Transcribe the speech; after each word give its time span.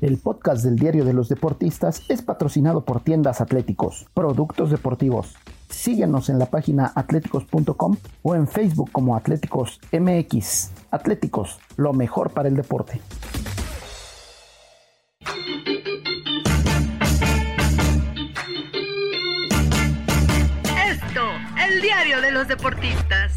El 0.00 0.18
podcast 0.18 0.64
del 0.64 0.76
Diario 0.76 1.04
de 1.04 1.12
los 1.12 1.28
Deportistas 1.28 2.02
es 2.08 2.22
patrocinado 2.22 2.84
por 2.84 3.00
Tiendas 3.00 3.40
Atléticos, 3.40 4.06
productos 4.14 4.70
deportivos. 4.70 5.34
Síguenos 5.68 6.28
en 6.30 6.38
la 6.38 6.46
página 6.46 6.92
atléticos.com 6.94 7.96
o 8.22 8.34
en 8.34 8.48
Facebook 8.48 8.90
como 8.90 9.14
Atléticos 9.14 9.80
MX. 9.92 10.70
Atléticos, 10.90 11.58
lo 11.76 11.92
mejor 11.92 12.30
para 12.30 12.48
el 12.48 12.56
deporte. 12.56 13.00
De 22.28 22.34
los 22.34 22.46
deportistas. 22.46 23.32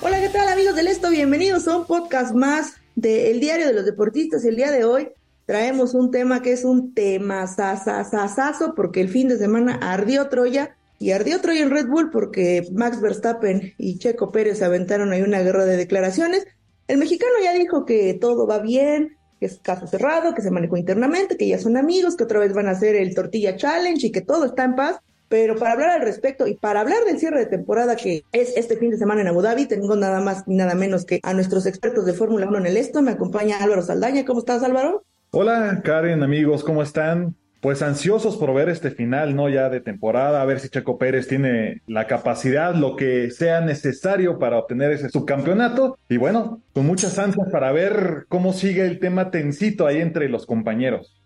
Hola, 0.00 0.20
¿qué 0.20 0.28
tal 0.28 0.48
amigos 0.48 0.76
del 0.76 0.86
Esto? 0.86 1.10
Bienvenidos 1.10 1.66
a 1.66 1.78
un 1.78 1.86
podcast 1.86 2.32
más 2.32 2.74
del 2.94 3.40
diario 3.40 3.66
de 3.66 3.72
los 3.72 3.84
deportistas. 3.84 4.44
El 4.44 4.54
día 4.54 4.70
de 4.70 4.84
hoy 4.84 5.08
traemos 5.46 5.94
un 5.94 6.12
tema 6.12 6.42
que 6.42 6.52
es 6.52 6.64
un 6.64 6.94
tema 6.94 7.44
sasasasazo 7.48 8.76
porque 8.76 9.00
el 9.00 9.08
fin 9.08 9.26
de 9.26 9.36
semana 9.36 9.80
ardió 9.82 10.28
Troya 10.28 10.76
y 11.00 11.10
ardió 11.10 11.40
Troya 11.40 11.62
en 11.62 11.70
Red 11.70 11.88
Bull 11.88 12.10
porque 12.12 12.68
Max 12.72 13.00
Verstappen 13.00 13.74
y 13.78 13.98
Checo 13.98 14.30
Pérez 14.30 14.62
aventaron 14.62 15.10
ahí 15.10 15.22
una 15.22 15.40
guerra 15.40 15.64
de 15.64 15.76
declaraciones. 15.76 16.46
El 16.86 16.98
mexicano 16.98 17.32
ya 17.42 17.52
dijo 17.52 17.84
que 17.84 18.14
todo 18.14 18.46
va 18.46 18.60
bien, 18.60 19.17
que 19.38 19.46
es 19.46 19.58
caso 19.62 19.86
cerrado, 19.86 20.34
que 20.34 20.42
se 20.42 20.50
manejó 20.50 20.76
internamente, 20.76 21.36
que 21.36 21.48
ya 21.48 21.58
son 21.58 21.76
amigos, 21.76 22.16
que 22.16 22.24
otra 22.24 22.40
vez 22.40 22.52
van 22.52 22.68
a 22.68 22.72
hacer 22.72 22.96
el 22.96 23.14
Tortilla 23.14 23.56
Challenge 23.56 24.06
y 24.06 24.12
que 24.12 24.20
todo 24.20 24.44
está 24.44 24.64
en 24.64 24.76
paz. 24.76 25.00
Pero 25.28 25.56
para 25.56 25.72
hablar 25.72 25.90
al 25.90 26.00
respecto 26.00 26.46
y 26.46 26.54
para 26.54 26.80
hablar 26.80 27.04
del 27.04 27.18
cierre 27.18 27.40
de 27.40 27.46
temporada 27.46 27.96
que 27.96 28.22
es 28.32 28.56
este 28.56 28.78
fin 28.78 28.90
de 28.90 28.96
semana 28.96 29.20
en 29.20 29.28
Abu 29.28 29.42
Dhabi, 29.42 29.66
tengo 29.66 29.94
nada 29.94 30.20
más 30.20 30.48
ni 30.48 30.56
nada 30.56 30.74
menos 30.74 31.04
que 31.04 31.20
a 31.22 31.34
nuestros 31.34 31.66
expertos 31.66 32.06
de 32.06 32.14
Fórmula 32.14 32.46
1 32.48 32.58
en 32.58 32.66
el 32.66 32.76
esto. 32.78 33.02
Me 33.02 33.10
acompaña 33.10 33.58
Álvaro 33.58 33.82
Saldaña. 33.82 34.24
¿Cómo 34.24 34.40
estás, 34.40 34.62
Álvaro? 34.62 35.04
Hola, 35.30 35.82
Karen, 35.84 36.22
amigos, 36.22 36.64
¿cómo 36.64 36.82
están? 36.82 37.36
Pues 37.60 37.82
ansiosos 37.82 38.36
por 38.36 38.54
ver 38.54 38.68
este 38.68 38.92
final, 38.92 39.34
¿no? 39.34 39.48
Ya 39.48 39.68
de 39.68 39.80
temporada, 39.80 40.40
a 40.40 40.44
ver 40.44 40.60
si 40.60 40.68
Checo 40.68 40.96
Pérez 40.96 41.26
tiene 41.26 41.82
la 41.88 42.06
capacidad, 42.06 42.74
lo 42.74 42.94
que 42.94 43.32
sea 43.32 43.60
necesario 43.60 44.38
para 44.38 44.58
obtener 44.58 44.92
ese 44.92 45.08
subcampeonato. 45.08 45.98
Y 46.08 46.18
bueno, 46.18 46.62
con 46.72 46.86
muchas 46.86 47.18
ansias 47.18 47.48
para 47.50 47.72
ver 47.72 48.26
cómo 48.28 48.52
sigue 48.52 48.86
el 48.86 49.00
tema 49.00 49.32
tensito 49.32 49.86
ahí 49.86 50.00
entre 50.00 50.28
los 50.28 50.46
compañeros. 50.46 51.16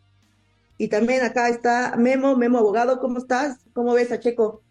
Y 0.78 0.88
también 0.88 1.22
acá 1.22 1.50
está 1.50 1.96
Memo, 1.98 2.34
Memo 2.36 2.58
Abogado, 2.58 2.98
¿cómo 2.98 3.18
estás? 3.18 3.58
¿Cómo 3.74 3.92
ves 3.92 4.10
a 4.10 4.18
Checo? 4.18 4.62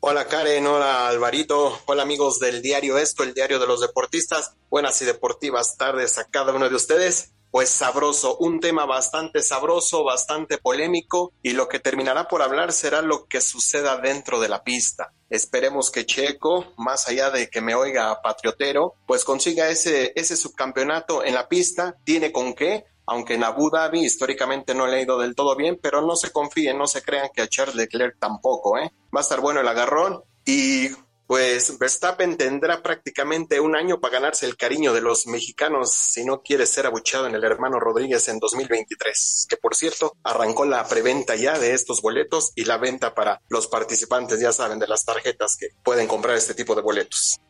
Hola 0.00 0.26
Karen, 0.26 0.66
hola 0.66 1.08
Alvarito, 1.08 1.80
hola 1.86 2.04
amigos 2.04 2.38
del 2.38 2.62
diario 2.62 2.96
Esto, 2.96 3.24
el 3.24 3.34
diario 3.34 3.58
de 3.58 3.66
los 3.66 3.80
deportistas. 3.80 4.54
Buenas 4.70 5.02
y 5.02 5.04
deportivas 5.04 5.76
tardes 5.76 6.16
a 6.18 6.24
cada 6.24 6.54
uno 6.54 6.68
de 6.68 6.76
ustedes. 6.76 7.32
Pues 7.56 7.70
sabroso, 7.70 8.36
un 8.36 8.60
tema 8.60 8.84
bastante 8.84 9.42
sabroso, 9.42 10.04
bastante 10.04 10.58
polémico 10.58 11.32
y 11.42 11.54
lo 11.54 11.68
que 11.68 11.80
terminará 11.80 12.28
por 12.28 12.42
hablar 12.42 12.70
será 12.70 13.00
lo 13.00 13.24
que 13.28 13.40
suceda 13.40 13.96
dentro 13.96 14.38
de 14.40 14.50
la 14.50 14.62
pista. 14.62 15.14
Esperemos 15.30 15.90
que 15.90 16.04
Checo, 16.04 16.74
más 16.76 17.08
allá 17.08 17.30
de 17.30 17.48
que 17.48 17.62
me 17.62 17.74
oiga 17.74 18.20
patriotero, 18.20 18.96
pues 19.06 19.24
consiga 19.24 19.70
ese, 19.70 20.12
ese 20.16 20.36
subcampeonato 20.36 21.24
en 21.24 21.32
la 21.32 21.48
pista. 21.48 21.96
¿Tiene 22.04 22.30
con 22.30 22.52
qué? 22.52 22.84
aunque 23.06 23.34
en 23.34 23.44
Abu 23.44 23.70
Dhabi 23.70 24.04
históricamente 24.04 24.74
no 24.74 24.86
le 24.86 24.96
ha 24.96 25.02
ido 25.02 25.18
del 25.18 25.34
todo 25.34 25.56
bien, 25.56 25.78
pero 25.80 26.02
no 26.02 26.14
se 26.14 26.32
confíen, 26.32 26.76
no 26.76 26.86
se 26.86 27.02
crean 27.02 27.30
que 27.32 27.40
a 27.40 27.48
Charles 27.48 27.76
Leclerc 27.76 28.18
tampoco, 28.18 28.76
¿eh? 28.76 28.92
Va 29.14 29.20
a 29.20 29.22
estar 29.22 29.40
bueno 29.40 29.60
el 29.60 29.68
agarrón 29.68 30.24
y 30.44 30.88
pues 31.26 31.78
Verstappen 31.78 32.36
tendrá 32.36 32.82
prácticamente 32.82 33.60
un 33.60 33.74
año 33.74 34.00
para 34.00 34.14
ganarse 34.14 34.46
el 34.46 34.56
cariño 34.56 34.92
de 34.92 35.00
los 35.00 35.26
mexicanos 35.26 35.92
si 35.92 36.24
no 36.24 36.42
quiere 36.42 36.66
ser 36.66 36.86
abuchado 36.86 37.26
en 37.26 37.34
el 37.34 37.44
hermano 37.44 37.80
Rodríguez 37.80 38.28
en 38.28 38.38
2023, 38.38 39.46
que 39.48 39.56
por 39.56 39.74
cierto 39.74 40.16
arrancó 40.22 40.64
la 40.64 40.86
preventa 40.86 41.34
ya 41.34 41.58
de 41.58 41.74
estos 41.74 42.00
boletos 42.00 42.52
y 42.54 42.64
la 42.64 42.78
venta 42.78 43.14
para 43.14 43.40
los 43.48 43.66
participantes, 43.66 44.40
ya 44.40 44.52
saben, 44.52 44.78
de 44.78 44.86
las 44.86 45.04
tarjetas 45.04 45.56
que 45.58 45.68
pueden 45.82 46.06
comprar 46.06 46.36
este 46.36 46.54
tipo 46.54 46.74
de 46.74 46.82
boletos. 46.82 47.40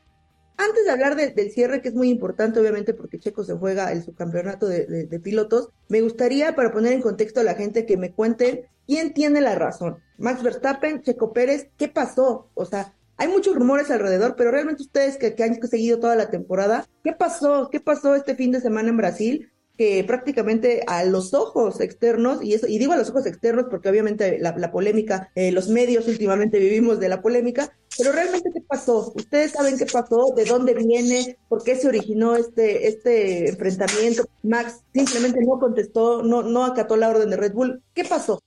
Antes 0.58 0.86
de 0.86 0.90
hablar 0.90 1.16
del 1.16 1.50
cierre, 1.50 1.82
que 1.82 1.88
es 1.88 1.94
muy 1.94 2.08
importante, 2.08 2.58
obviamente, 2.58 2.94
porque 2.94 3.18
Checo 3.18 3.44
se 3.44 3.54
juega 3.54 3.92
el 3.92 4.02
subcampeonato 4.02 4.66
de, 4.66 4.86
de, 4.86 5.20
pilotos, 5.20 5.68
me 5.88 6.00
gustaría, 6.00 6.56
para 6.56 6.72
poner 6.72 6.94
en 6.94 7.02
contexto 7.02 7.40
a 7.40 7.44
la 7.44 7.54
gente, 7.54 7.84
que 7.84 7.98
me 7.98 8.12
cuenten 8.12 8.66
quién 8.86 9.12
tiene 9.12 9.42
la 9.42 9.54
razón. 9.54 9.98
Max 10.16 10.42
Verstappen, 10.42 11.02
Checo 11.02 11.34
Pérez, 11.34 11.68
¿qué 11.76 11.88
pasó? 11.88 12.48
O 12.54 12.64
sea, 12.64 12.95
hay 13.16 13.28
muchos 13.28 13.54
rumores 13.54 13.90
alrededor, 13.90 14.34
pero 14.36 14.50
realmente 14.50 14.82
ustedes 14.82 15.16
que, 15.16 15.34
han 15.42 15.60
seguido 15.68 15.98
toda 15.98 16.16
la 16.16 16.30
temporada, 16.30 16.86
¿qué 17.02 17.12
pasó? 17.12 17.68
¿Qué 17.70 17.80
pasó 17.80 18.14
este 18.14 18.34
fin 18.34 18.52
de 18.52 18.60
semana 18.60 18.88
en 18.90 18.96
Brasil? 18.96 19.50
que 19.76 20.04
prácticamente 20.04 20.82
a 20.86 21.04
los 21.04 21.34
ojos 21.34 21.80
externos, 21.80 22.42
y 22.42 22.54
eso, 22.54 22.66
y 22.66 22.78
digo 22.78 22.94
a 22.94 22.96
los 22.96 23.10
ojos 23.10 23.26
externos 23.26 23.66
porque 23.68 23.90
obviamente 23.90 24.38
la, 24.38 24.56
la 24.56 24.72
polémica, 24.72 25.30
eh, 25.34 25.52
los 25.52 25.68
medios 25.68 26.08
últimamente 26.08 26.58
vivimos 26.58 26.98
de 26.98 27.10
la 27.10 27.20
polémica, 27.20 27.76
pero 27.98 28.12
realmente 28.12 28.50
qué 28.54 28.62
pasó, 28.62 29.12
ustedes 29.14 29.52
saben 29.52 29.76
qué 29.76 29.84
pasó, 29.84 30.32
de 30.34 30.46
dónde 30.46 30.72
viene, 30.72 31.36
por 31.48 31.62
qué 31.62 31.76
se 31.76 31.88
originó 31.88 32.36
este, 32.36 32.88
este 32.88 33.50
enfrentamiento, 33.50 34.24
Max 34.42 34.80
simplemente 34.94 35.40
no 35.44 35.58
contestó, 35.58 36.22
no, 36.22 36.42
no 36.42 36.64
acató 36.64 36.96
la 36.96 37.10
orden 37.10 37.28
de 37.28 37.36
Red 37.36 37.52
Bull, 37.52 37.82
¿qué 37.92 38.04
pasó? 38.04 38.40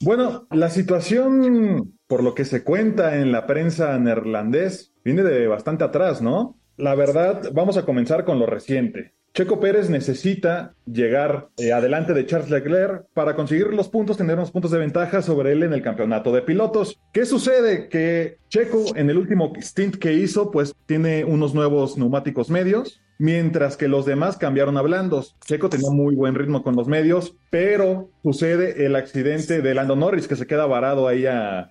Bueno, 0.00 0.46
la 0.50 0.68
situación, 0.68 1.98
por 2.06 2.22
lo 2.22 2.34
que 2.34 2.44
se 2.44 2.62
cuenta 2.62 3.16
en 3.16 3.32
la 3.32 3.46
prensa 3.46 3.98
neerlandés, 3.98 4.92
viene 5.04 5.22
de 5.22 5.46
bastante 5.46 5.84
atrás, 5.84 6.20
¿no? 6.20 6.58
La 6.76 6.94
verdad, 6.94 7.50
vamos 7.54 7.78
a 7.78 7.86
comenzar 7.86 8.26
con 8.26 8.38
lo 8.38 8.44
reciente. 8.44 9.14
Checo 9.32 9.60
Pérez 9.60 9.90
necesita 9.90 10.74
llegar 10.86 11.48
eh, 11.58 11.72
adelante 11.72 12.14
de 12.14 12.24
Charles 12.24 12.50
Leclerc 12.50 13.06
para 13.12 13.36
conseguir 13.36 13.66
los 13.66 13.88
puntos, 13.88 14.16
tener 14.16 14.36
unos 14.36 14.50
puntos 14.50 14.70
de 14.70 14.78
ventaja 14.78 15.20
sobre 15.20 15.52
él 15.52 15.62
en 15.62 15.72
el 15.74 15.82
campeonato 15.82 16.32
de 16.32 16.42
pilotos. 16.42 16.98
¿Qué 17.12 17.26
sucede? 17.26 17.88
Que 17.88 18.38
Checo 18.48 18.96
en 18.96 19.10
el 19.10 19.18
último 19.18 19.52
stint 19.60 19.96
que 19.96 20.14
hizo, 20.14 20.50
pues 20.50 20.74
tiene 20.86 21.24
unos 21.24 21.54
nuevos 21.54 21.98
neumáticos 21.98 22.48
medios, 22.48 23.02
mientras 23.18 23.76
que 23.76 23.88
los 23.88 24.06
demás 24.06 24.36
cambiaron 24.36 24.76
a 24.76 24.82
blandos. 24.82 25.36
Checo 25.44 25.68
tenía 25.68 25.90
muy 25.90 26.14
buen 26.14 26.34
ritmo 26.34 26.62
con 26.62 26.76
los 26.76 26.88
medios, 26.88 27.36
pero 27.50 28.10
sucede 28.22 28.84
el 28.86 28.96
accidente 28.96 29.62
de 29.62 29.74
Lando 29.74 29.96
Norris 29.96 30.28
que 30.28 30.36
se 30.36 30.46
queda 30.46 30.66
varado 30.66 31.08
ahí 31.08 31.26
a, 31.26 31.70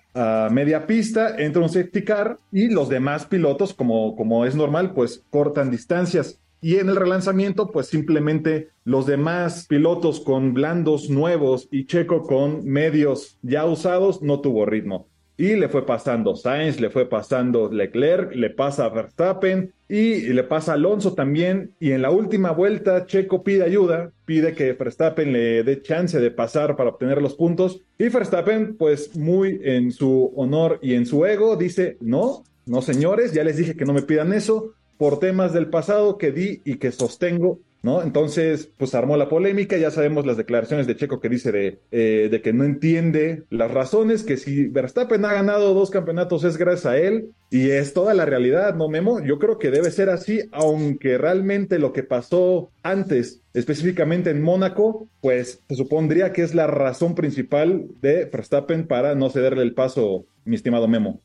media 0.50 0.86
pista, 0.86 1.36
entra 1.36 1.62
un 1.62 1.68
safety 1.68 2.02
car 2.02 2.38
y 2.50 2.68
los 2.68 2.88
demás 2.88 3.26
pilotos, 3.26 3.74
como, 3.74 4.16
como 4.16 4.44
es 4.44 4.54
normal, 4.54 4.92
pues 4.94 5.24
cortan 5.30 5.70
distancias. 5.70 6.40
Y 6.62 6.76
en 6.76 6.88
el 6.88 6.96
relanzamiento, 6.96 7.70
pues 7.70 7.88
simplemente 7.88 8.70
los 8.84 9.06
demás 9.06 9.66
pilotos 9.68 10.20
con 10.20 10.54
blandos 10.54 11.10
nuevos 11.10 11.68
y 11.70 11.86
Checo 11.86 12.22
con 12.22 12.64
medios 12.64 13.38
ya 13.42 13.66
usados 13.66 14.22
no 14.22 14.40
tuvo 14.40 14.64
ritmo. 14.64 15.08
Y 15.38 15.54
le 15.56 15.68
fue 15.68 15.84
pasando 15.84 16.34
Sainz, 16.34 16.80
le 16.80 16.88
fue 16.88 17.08
pasando 17.08 17.70
Leclerc, 17.70 18.34
le 18.34 18.48
pasa 18.48 18.88
Verstappen 18.88 19.72
y 19.88 20.20
le 20.28 20.44
pasa 20.44 20.72
Alonso 20.72 21.12
también. 21.12 21.72
Y 21.78 21.92
en 21.92 22.00
la 22.00 22.10
última 22.10 22.52
vuelta, 22.52 23.04
Checo 23.04 23.42
pide 23.42 23.62
ayuda, 23.62 24.12
pide 24.24 24.54
que 24.54 24.72
Verstappen 24.72 25.32
le 25.32 25.62
dé 25.62 25.82
chance 25.82 26.18
de 26.18 26.30
pasar 26.30 26.76
para 26.76 26.90
obtener 26.90 27.20
los 27.20 27.34
puntos. 27.34 27.82
Y 27.98 28.08
Verstappen, 28.08 28.76
pues 28.76 29.14
muy 29.14 29.60
en 29.62 29.92
su 29.92 30.32
honor 30.36 30.78
y 30.80 30.94
en 30.94 31.04
su 31.04 31.26
ego, 31.26 31.56
dice, 31.56 31.98
no, 32.00 32.44
no 32.64 32.80
señores, 32.80 33.32
ya 33.32 33.44
les 33.44 33.58
dije 33.58 33.76
que 33.76 33.84
no 33.84 33.92
me 33.92 34.02
pidan 34.02 34.32
eso 34.32 34.72
por 34.96 35.18
temas 35.18 35.52
del 35.52 35.68
pasado 35.68 36.16
que 36.16 36.32
di 36.32 36.62
y 36.64 36.76
que 36.76 36.92
sostengo, 36.92 37.60
¿no? 37.86 38.02
Entonces, 38.02 38.68
pues 38.76 38.96
armó 38.96 39.16
la 39.16 39.28
polémica, 39.28 39.76
ya 39.76 39.92
sabemos 39.92 40.26
las 40.26 40.36
declaraciones 40.36 40.88
de 40.88 40.96
Checo 40.96 41.20
que 41.20 41.28
dice 41.28 41.52
de, 41.52 41.80
eh, 41.92 42.26
de 42.28 42.42
que 42.42 42.52
no 42.52 42.64
entiende 42.64 43.44
las 43.48 43.70
razones, 43.70 44.24
que 44.24 44.36
si 44.36 44.66
Verstappen 44.66 45.24
ha 45.24 45.32
ganado 45.32 45.72
dos 45.72 45.90
campeonatos 45.90 46.42
es 46.42 46.56
gracias 46.56 46.86
a 46.86 46.98
él, 46.98 47.30
y 47.48 47.70
es 47.70 47.94
toda 47.94 48.12
la 48.12 48.24
realidad, 48.24 48.74
¿no, 48.74 48.88
Memo? 48.88 49.24
Yo 49.24 49.38
creo 49.38 49.58
que 49.60 49.70
debe 49.70 49.92
ser 49.92 50.10
así, 50.10 50.48
aunque 50.50 51.16
realmente 51.16 51.78
lo 51.78 51.92
que 51.92 52.02
pasó 52.02 52.72
antes, 52.82 53.42
específicamente 53.54 54.30
en 54.30 54.42
Mónaco, 54.42 55.08
pues 55.20 55.60
se 55.68 55.76
supondría 55.76 56.32
que 56.32 56.42
es 56.42 56.56
la 56.56 56.66
razón 56.66 57.14
principal 57.14 57.86
de 58.00 58.24
Verstappen 58.24 58.88
para 58.88 59.14
no 59.14 59.30
cederle 59.30 59.62
el 59.62 59.74
paso, 59.74 60.26
mi 60.44 60.56
estimado 60.56 60.88
Memo. 60.88 61.22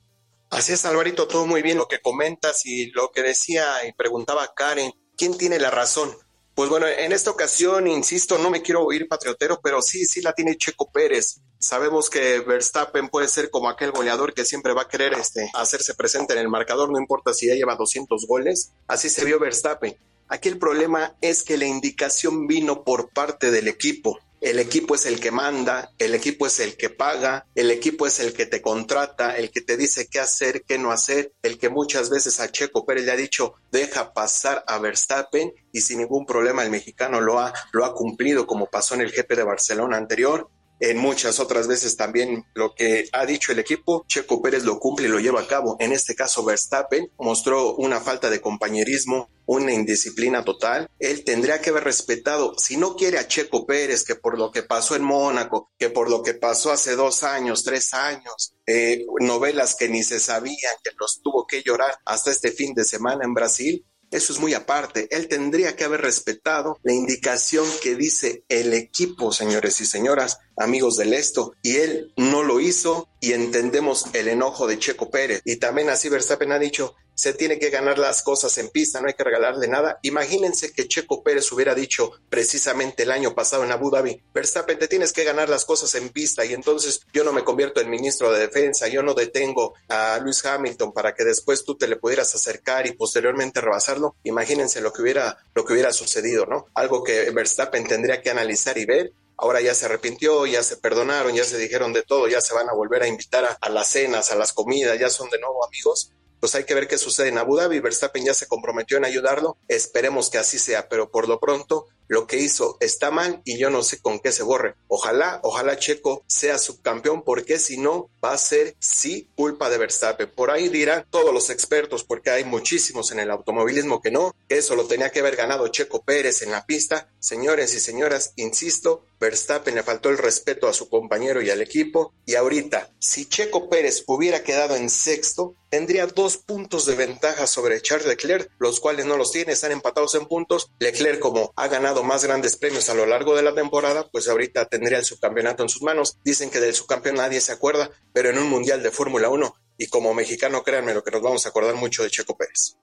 Así 0.52 0.74
es, 0.74 0.86
Alvarito, 0.86 1.28
todo 1.28 1.48
muy 1.48 1.64
bien 1.64 1.80
lo 1.80 1.88
que 1.88 2.02
comentas 2.02 2.68
y 2.68 2.92
lo 2.92 3.10
que 3.10 3.24
decía 3.24 3.66
y 3.88 3.94
preguntaba 3.94 4.54
Karen, 4.56 4.92
¿quién 5.18 5.36
tiene 5.36 5.58
la 5.58 5.72
razón? 5.72 6.12
Pues 6.54 6.70
bueno, 6.70 6.86
en 6.88 7.12
esta 7.14 7.32
ocasión, 7.32 7.88
insisto, 7.88 8.38
no 8.38 8.50
me 8.50 8.62
quiero 8.62 8.84
oír 8.84 9.08
patriotero, 9.08 9.60
pero 9.64 9.82
sí, 9.82 10.06
sí 10.06 10.22
la 10.22 10.34
tiene 10.34 10.58
Checo 10.58 10.92
Pérez. 10.92 11.40
Sabemos 11.60 12.10
que 12.10 12.40
Verstappen 12.40 13.08
puede 13.08 13.30
ser 13.30 13.50
como 13.50 13.70
aquel 13.70 13.92
goleador 13.92 14.34
que 14.34 14.44
siempre 14.44 14.74
va 14.74 14.84
a 14.84 14.88
querer 14.88 15.14
este, 15.14 15.50
hacerse 15.54 15.94
presente 15.94 16.34
en 16.34 16.40
el 16.40 16.50
marcador, 16.50 16.92
no 16.92 17.00
importa 17.00 17.34
si 17.34 17.48
ya 17.48 17.56
lleva 17.56 17.76
200 17.76 18.28
goles. 18.28 18.72
Así 18.88 19.10
se 19.10 19.24
vio 19.24 19.40
Verstappen. 19.40 19.96
Aquí 20.28 20.50
el 20.50 20.60
problema 20.60 21.16
es 21.22 21.44
que 21.44 21.58
la 21.58 21.66
indicación 21.66 22.48
vino 22.48 22.84
por 22.84 23.10
parte 23.10 23.52
del 23.52 23.68
equipo. 23.68 24.20
El 24.42 24.58
equipo 24.58 24.96
es 24.96 25.06
el 25.06 25.20
que 25.20 25.30
manda, 25.30 25.92
el 26.00 26.16
equipo 26.16 26.48
es 26.48 26.60
el 26.60 26.76
que 26.76 26.90
paga, 26.90 27.46
el 27.54 27.70
equipo 27.70 28.08
es 28.08 28.20
el 28.20 28.34
que 28.34 28.48
te 28.48 28.60
contrata, 28.60 29.38
el 29.38 29.52
que 29.52 29.62
te 29.62 29.78
dice 29.78 30.08
qué 30.08 30.20
hacer, 30.20 30.64
qué 30.64 30.80
no 30.80 30.92
hacer, 30.92 31.32
el 31.44 31.60
que 31.60 31.70
muchas 31.70 32.10
veces 32.10 32.40
a 32.40 32.52
Checo 32.52 32.84
Pérez 32.84 33.06
le 33.06 33.12
ha 33.12 33.16
dicho 33.16 33.54
deja 33.72 34.14
pasar 34.14 34.64
a 34.66 34.80
Verstappen 34.80 35.54
y 35.72 35.82
sin 35.82 36.00
ningún 36.00 36.26
problema 36.26 36.64
el 36.64 36.72
mexicano 36.72 37.22
lo 37.22 37.40
ha, 37.40 37.54
lo 37.72 37.86
ha 37.86 37.94
cumplido 37.94 38.48
como 38.48 38.66
pasó 38.66 38.96
en 38.96 39.02
el 39.02 39.12
GP 39.12 39.36
de 39.36 39.44
Barcelona 39.44 39.98
anterior 39.98 40.50
en 40.82 40.98
muchas 40.98 41.40
otras 41.40 41.68
veces 41.68 41.96
también 41.96 42.44
lo 42.56 42.74
que 42.74 43.08
ha 43.14 43.26
dicho 43.26 43.52
el 43.52 43.60
equipo, 43.60 44.04
Checo 44.08 44.42
Pérez 44.42 44.64
lo 44.64 44.80
cumple 44.80 45.08
y 45.08 45.12
lo 45.12 45.20
lleva 45.20 45.42
a 45.42 45.48
cabo. 45.48 45.78
En 45.80 45.92
este 45.92 46.16
caso, 46.16 46.44
Verstappen 46.44 47.12
mostró 47.20 47.76
una 47.76 48.02
falta 48.02 48.32
de 48.32 48.42
compañerismo, 48.42 49.30
una 49.46 49.74
indisciplina 49.74 50.44
total. 50.44 50.90
Él 50.98 51.24
tendría 51.24 51.62
que 51.62 51.70
haber 51.70 51.84
respetado, 51.84 52.56
si 52.58 52.78
no 52.78 52.96
quiere 52.96 53.20
a 53.20 53.28
Checo 53.28 53.68
Pérez, 53.68 54.04
que 54.04 54.16
por 54.16 54.40
lo 54.40 54.52
que 54.52 54.64
pasó 54.64 54.96
en 54.96 55.04
Mónaco, 55.04 55.72
que 55.78 55.92
por 55.92 56.10
lo 56.10 56.24
que 56.24 56.34
pasó 56.34 56.72
hace 56.72 56.96
dos 56.96 57.24
años, 57.24 57.64
tres 57.64 57.94
años, 57.94 58.56
eh, 58.66 59.06
novelas 59.20 59.76
que 59.76 59.88
ni 59.88 60.04
se 60.04 60.20
sabían, 60.20 60.76
que 60.84 60.92
los 61.00 61.22
tuvo 61.22 61.46
que 61.46 61.62
llorar 61.62 61.94
hasta 62.06 62.32
este 62.32 62.52
fin 62.52 62.74
de 62.74 62.86
semana 62.86 63.24
en 63.24 63.36
Brasil, 63.36 63.86
eso 64.12 64.34
es 64.34 64.40
muy 64.40 64.54
aparte. 64.54 65.08
Él 65.10 65.30
tendría 65.30 65.78
que 65.78 65.86
haber 65.86 66.02
respetado 66.02 66.78
la 66.84 66.92
indicación 66.92 67.66
que 67.82 67.96
dice 67.96 68.44
el 68.50 68.74
equipo, 68.74 69.32
señores 69.32 69.80
y 69.80 69.86
señoras, 69.86 70.40
amigos 70.58 70.98
del 70.98 71.14
esto, 71.14 71.54
y 71.62 71.78
él 71.78 72.14
no 72.18 72.44
lo 72.44 72.60
hizo 72.60 73.10
y 73.20 73.34
entendemos 73.34 74.06
el 74.14 74.28
enojo 74.28 74.68
de 74.68 74.80
Checo 74.80 75.10
Pérez. 75.10 75.42
Y 75.46 75.58
también 75.58 75.90
así 75.90 76.10
Verstappen 76.10 76.52
ha 76.52 76.60
dicho, 76.60 76.96
se 77.14 77.34
tiene 77.34 77.60
que 77.60 77.70
ganar 77.70 78.00
las 78.00 78.24
cosas 78.24 78.58
en 78.58 78.70
pista, 78.70 79.00
no 79.00 79.08
hay 79.08 79.14
que 79.14 79.24
regalarle 79.24 79.68
nada. 79.68 80.00
Imagínense 80.02 80.74
que 80.74 80.88
Checo 80.88 81.22
Pérez 81.22 81.52
hubiera 81.52 81.76
dicho 81.76 82.12
precisamente 82.30 83.04
el 83.04 83.12
año 83.12 83.36
pasado 83.36 83.64
en 83.64 83.72
Abu 83.72 83.92
Dhabi, 83.92 84.24
Verstappen, 84.34 84.80
te 84.80 84.88
tienes 84.88 85.14
que 85.14 85.24
ganar 85.24 85.48
las 85.48 85.66
cosas 85.66 85.94
en 85.96 86.10
pista 86.10 86.46
y 86.46 86.54
entonces 86.54 87.02
yo 87.14 87.24
no 87.24 87.32
me 87.32 87.44
convierto 87.44 87.80
en 87.80 87.92
ministro 87.92 88.32
de 88.32 88.40
defensa, 88.40 88.88
yo 88.88 89.04
no 89.04 89.14
detengo 89.14 89.76
a 89.88 90.20
Luis 90.20 90.44
Hamilton 90.44 90.94
para 90.94 91.14
que 91.14 91.24
después 91.24 91.64
tú 91.64 91.76
te 91.76 91.88
le 91.88 91.98
pudieras 91.98 92.34
acercar 92.34 92.88
y 92.88 92.94
posteriormente 92.94 93.62
rebasarlo. 93.62 94.16
Imagínense 94.24 94.82
lo 94.82 94.92
que 94.92 95.04
hubiera, 95.04 95.38
lo 95.54 95.64
que 95.64 95.74
hubiera 95.74 95.94
sucedido, 95.94 96.48
¿no? 96.48 96.66
Algo 96.74 97.04
que 97.04 97.30
Verstappen 97.30 97.86
tendría 97.86 98.22
que 98.22 98.32
analizar 98.32 98.80
y 98.80 98.86
ver 98.86 99.14
ahora 99.38 99.62
ya 99.62 99.74
se 99.74 99.86
arrepintió, 99.86 100.46
ya 100.46 100.64
se 100.64 100.78
perdonaron, 100.78 101.34
ya 101.34 101.44
se 101.44 101.58
dijeron 101.58 101.94
de 101.94 102.04
todo, 102.04 102.28
ya 102.28 102.42
se 102.42 102.54
van 102.54 102.70
a 102.70 102.74
volver 102.74 103.04
a 103.04 103.08
invitar 103.08 103.58
a, 103.60 103.70
las 103.70 103.88
cenas, 103.88 104.32
a 104.32 104.36
las 104.36 104.54
comidas, 104.54 105.00
ya 105.00 105.10
son 105.10 105.30
de 105.30 105.40
nuevo 105.40 105.66
amigos 105.66 106.12
pues 106.42 106.56
hay 106.56 106.66
que 106.66 106.74
ver 106.74 106.88
qué 106.88 106.98
sucede 106.98 107.30
en 107.30 107.38
Abu 107.38 107.56
Dhabi. 107.56 107.80
Verstappen 107.80 108.26
ya 108.26 108.34
se 108.34 108.48
comprometió 108.48 108.98
en 108.98 109.06
ayudarlo. 109.06 109.56
Esperemos 109.70 110.30
que 110.30 110.40
así 110.40 110.60
sea, 110.60 110.90
pero 110.90 111.10
por 111.10 111.30
lo 111.30 111.40
pronto 111.40 111.88
lo 112.08 112.28
que 112.28 112.40
hizo 112.40 112.76
está 112.82 113.10
mal 113.10 113.42
y 113.46 113.58
yo 113.58 113.70
no 113.70 113.84
sé 113.84 114.02
con 114.02 114.20
qué 114.20 114.34
se 114.34 114.44
borre. 114.44 114.76
Ojalá, 114.90 115.40
ojalá 115.44 115.78
Checo 115.78 116.26
sea 116.28 116.58
subcampeón, 116.58 117.24
porque 117.24 117.58
si 117.58 117.78
no, 117.78 118.10
va 118.22 118.34
a 118.34 118.38
ser 118.38 118.76
sí 118.80 119.30
culpa 119.36 119.70
de 119.70 119.78
Verstappen. 119.78 120.30
Por 120.30 120.52
ahí 120.52 120.68
dirán 120.68 121.06
todos 121.10 121.34
los 121.34 121.50
expertos, 121.50 122.04
porque 122.04 122.32
hay 122.32 122.44
muchísimos 122.44 123.12
en 123.12 123.20
el 123.20 123.32
automovilismo 123.32 124.02
que 124.02 124.12
no, 124.12 124.36
que 124.50 124.58
eso 124.58 124.76
lo 124.76 124.88
tenía 124.88 125.12
que 125.12 125.22
haber 125.22 125.38
ganado 125.38 125.70
Checo 125.70 126.02
Pérez 126.02 126.42
en 126.42 126.52
la 126.52 126.66
pista. 126.66 127.08
Señores 127.20 127.74
y 127.76 127.80
señoras, 127.80 128.34
insisto, 128.36 129.06
Verstappen 129.22 129.76
le 129.76 129.84
faltó 129.84 130.10
el 130.10 130.18
respeto 130.18 130.68
a 130.68 130.74
su 130.74 130.90
compañero 130.90 131.42
y 131.42 131.50
al 131.50 131.62
equipo. 131.62 132.14
Y 132.26 132.36
ahorita, 132.36 132.92
si 133.00 133.26
Checo 133.30 133.70
Pérez 133.70 134.04
hubiera 134.08 134.44
quedado 134.44 134.76
en 134.76 134.90
sexto, 134.90 135.56
tendría 135.72 136.06
dos 136.06 136.38
puntos 136.38 136.86
de 136.86 136.96
ventaja 136.96 137.48
sobre 137.48 137.82
Charles 137.82 138.06
Leclerc, 138.06 138.52
los 138.60 138.80
cuales 138.82 139.06
no 139.06 139.16
los 139.18 139.32
tiene, 139.32 139.54
están 139.54 139.72
empatados 139.72 140.14
en 140.16 140.26
puntos. 140.26 140.70
Leclerc, 140.80 141.20
como 141.20 141.54
ha 141.56 141.68
ganado 141.70 142.04
más 142.04 142.26
grandes 142.26 142.58
premios 142.58 142.90
a 142.90 142.94
lo 142.94 143.06
largo 143.06 143.36
de 143.36 143.42
la 143.42 143.56
temporada, 143.56 144.08
pues 144.12 144.28
ahorita 144.28 144.66
tendría 144.66 145.00
el 145.00 145.06
subcampeonato 145.06 145.64
en 145.64 145.70
sus 145.70 145.82
manos. 145.82 146.18
Dicen 146.26 146.50
que 146.50 146.60
del 146.60 146.76
subcampeón 146.76 147.16
nadie 147.16 147.40
se 147.40 147.54
acuerda, 147.54 147.90
pero 148.14 148.30
en 148.30 148.38
un 148.38 148.50
mundial 148.50 148.84
de 148.84 148.92
Fórmula 148.92 149.30
1, 149.30 149.56
y 149.78 149.88
como 149.88 150.14
mexicano, 150.14 150.62
créanme 150.62 150.94
lo 150.94 151.04
que 151.04 151.12
nos 151.12 151.22
vamos 151.22 151.46
a 151.46 151.50
acordar 151.50 151.76
mucho 151.76 152.04
de 152.04 152.12
Checo 152.12 152.38
Pérez. 152.38 152.76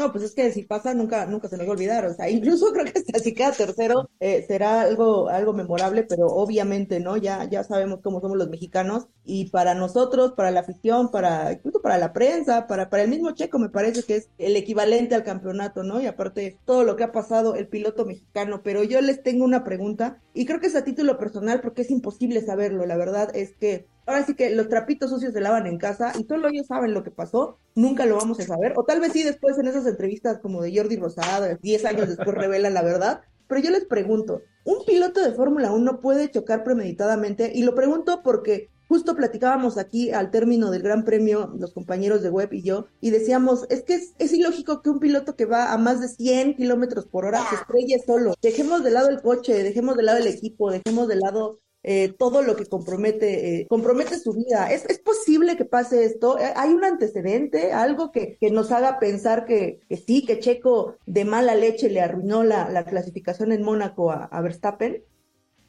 No, 0.00 0.12
pues 0.12 0.24
es 0.24 0.34
que 0.34 0.50
si 0.50 0.62
pasa 0.62 0.94
nunca, 0.94 1.26
nunca 1.26 1.46
se 1.50 1.58
nos 1.58 1.66
va 1.66 1.72
a 1.72 1.74
olvidar. 1.74 2.06
O 2.06 2.14
sea, 2.14 2.30
incluso 2.30 2.64
creo 2.72 2.86
que 2.86 2.98
hasta 2.98 3.18
si 3.18 3.34
queda 3.34 3.52
tercero 3.52 4.08
eh, 4.18 4.46
será 4.48 4.80
algo, 4.80 5.28
algo 5.28 5.52
memorable, 5.52 6.04
pero 6.04 6.26
obviamente, 6.28 7.00
¿no? 7.00 7.18
Ya, 7.18 7.44
ya 7.44 7.64
sabemos 7.64 8.00
cómo 8.02 8.22
somos 8.22 8.38
los 8.38 8.48
mexicanos 8.48 9.08
y 9.26 9.50
para 9.50 9.74
nosotros, 9.74 10.32
para 10.32 10.50
la 10.50 10.60
afición, 10.60 11.10
para 11.10 11.52
incluso 11.52 11.82
para 11.82 11.98
la 11.98 12.14
prensa, 12.14 12.66
para, 12.66 12.88
para 12.88 13.02
el 13.02 13.10
mismo 13.10 13.32
Checo, 13.32 13.58
me 13.58 13.68
parece 13.68 14.02
que 14.02 14.16
es 14.16 14.30
el 14.38 14.56
equivalente 14.56 15.14
al 15.14 15.22
campeonato, 15.22 15.82
¿no? 15.82 16.00
Y 16.00 16.06
aparte 16.06 16.56
todo 16.64 16.84
lo 16.84 16.96
que 16.96 17.04
ha 17.04 17.12
pasado 17.12 17.54
el 17.54 17.68
piloto 17.68 18.06
mexicano. 18.06 18.62
Pero 18.64 18.82
yo 18.84 19.02
les 19.02 19.22
tengo 19.22 19.44
una 19.44 19.64
pregunta 19.64 20.22
y 20.32 20.46
creo 20.46 20.60
que 20.60 20.68
es 20.68 20.76
a 20.76 20.84
título 20.84 21.18
personal 21.18 21.60
porque 21.60 21.82
es 21.82 21.90
imposible 21.90 22.40
saberlo. 22.40 22.86
La 22.86 22.96
verdad 22.96 23.30
es 23.36 23.54
que 23.54 23.86
ahora 24.10 24.26
sí 24.26 24.34
que 24.34 24.50
los 24.50 24.68
trapitos 24.68 25.10
sucios 25.10 25.32
se 25.32 25.40
lavan 25.40 25.66
en 25.66 25.78
casa 25.78 26.12
y 26.18 26.24
todos 26.24 26.44
ellos 26.52 26.66
saben 26.66 26.94
lo 26.94 27.02
que 27.02 27.10
pasó, 27.10 27.58
nunca 27.74 28.06
lo 28.06 28.16
vamos 28.16 28.40
a 28.40 28.44
saber, 28.44 28.74
o 28.76 28.84
tal 28.84 29.00
vez 29.00 29.12
sí 29.12 29.22
después 29.22 29.58
en 29.58 29.68
esas 29.68 29.86
entrevistas 29.86 30.38
como 30.38 30.62
de 30.62 30.76
Jordi 30.76 30.96
Rosado, 30.96 31.46
10 31.60 31.84
años 31.84 32.08
después 32.08 32.36
revelan 32.36 32.74
la 32.74 32.82
verdad, 32.82 33.22
pero 33.48 33.60
yo 33.60 33.70
les 33.70 33.84
pregunto, 33.84 34.42
¿un 34.64 34.84
piloto 34.84 35.20
de 35.20 35.32
Fórmula 35.32 35.72
1 35.72 36.00
puede 36.00 36.30
chocar 36.30 36.62
premeditadamente? 36.62 37.50
Y 37.54 37.64
lo 37.64 37.74
pregunto 37.74 38.22
porque 38.22 38.68
justo 38.88 39.14
platicábamos 39.14 39.78
aquí 39.78 40.10
al 40.10 40.30
término 40.30 40.70
del 40.70 40.82
Gran 40.82 41.04
Premio, 41.04 41.52
los 41.58 41.72
compañeros 41.72 42.22
de 42.22 42.30
web 42.30 42.52
y 42.52 42.62
yo, 42.62 42.86
y 43.00 43.10
decíamos, 43.10 43.66
es 43.68 43.82
que 43.82 43.94
es, 43.94 44.14
es 44.18 44.32
ilógico 44.32 44.82
que 44.82 44.90
un 44.90 45.00
piloto 45.00 45.36
que 45.36 45.46
va 45.46 45.72
a 45.72 45.78
más 45.78 46.00
de 46.00 46.08
100 46.08 46.56
kilómetros 46.56 47.06
por 47.06 47.24
hora 47.24 47.40
se 47.48 47.56
estrelle 47.56 48.00
solo. 48.04 48.34
Dejemos 48.42 48.82
de 48.82 48.90
lado 48.90 49.08
el 49.08 49.22
coche, 49.22 49.62
dejemos 49.62 49.96
de 49.96 50.02
lado 50.02 50.18
el 50.18 50.26
equipo, 50.26 50.70
dejemos 50.70 51.08
de 51.08 51.16
lado 51.16 51.60
eh, 51.82 52.12
todo 52.18 52.42
lo 52.42 52.56
que 52.56 52.66
compromete, 52.66 53.60
eh, 53.60 53.66
compromete 53.66 54.18
su 54.18 54.34
vida. 54.34 54.70
¿Es, 54.70 54.84
¿Es, 54.84 54.98
posible 54.98 55.56
que 55.56 55.64
pase 55.64 56.04
esto? 56.04 56.38
Eh, 56.38 56.52
¿Hay 56.54 56.70
un 56.70 56.84
antecedente, 56.84 57.72
algo 57.72 58.12
que, 58.12 58.36
que 58.38 58.50
nos 58.50 58.70
haga 58.70 58.98
pensar 58.98 59.46
que, 59.46 59.80
que, 59.88 59.96
sí, 59.96 60.26
que 60.26 60.40
Checo 60.40 60.96
de 61.06 61.24
mala 61.24 61.54
leche 61.54 61.88
le 61.88 62.02
arruinó 62.02 62.42
la, 62.42 62.68
la 62.68 62.84
clasificación 62.84 63.52
en 63.52 63.62
Mónaco 63.62 64.10
a, 64.10 64.24
a, 64.24 64.42
Verstappen? 64.42 65.02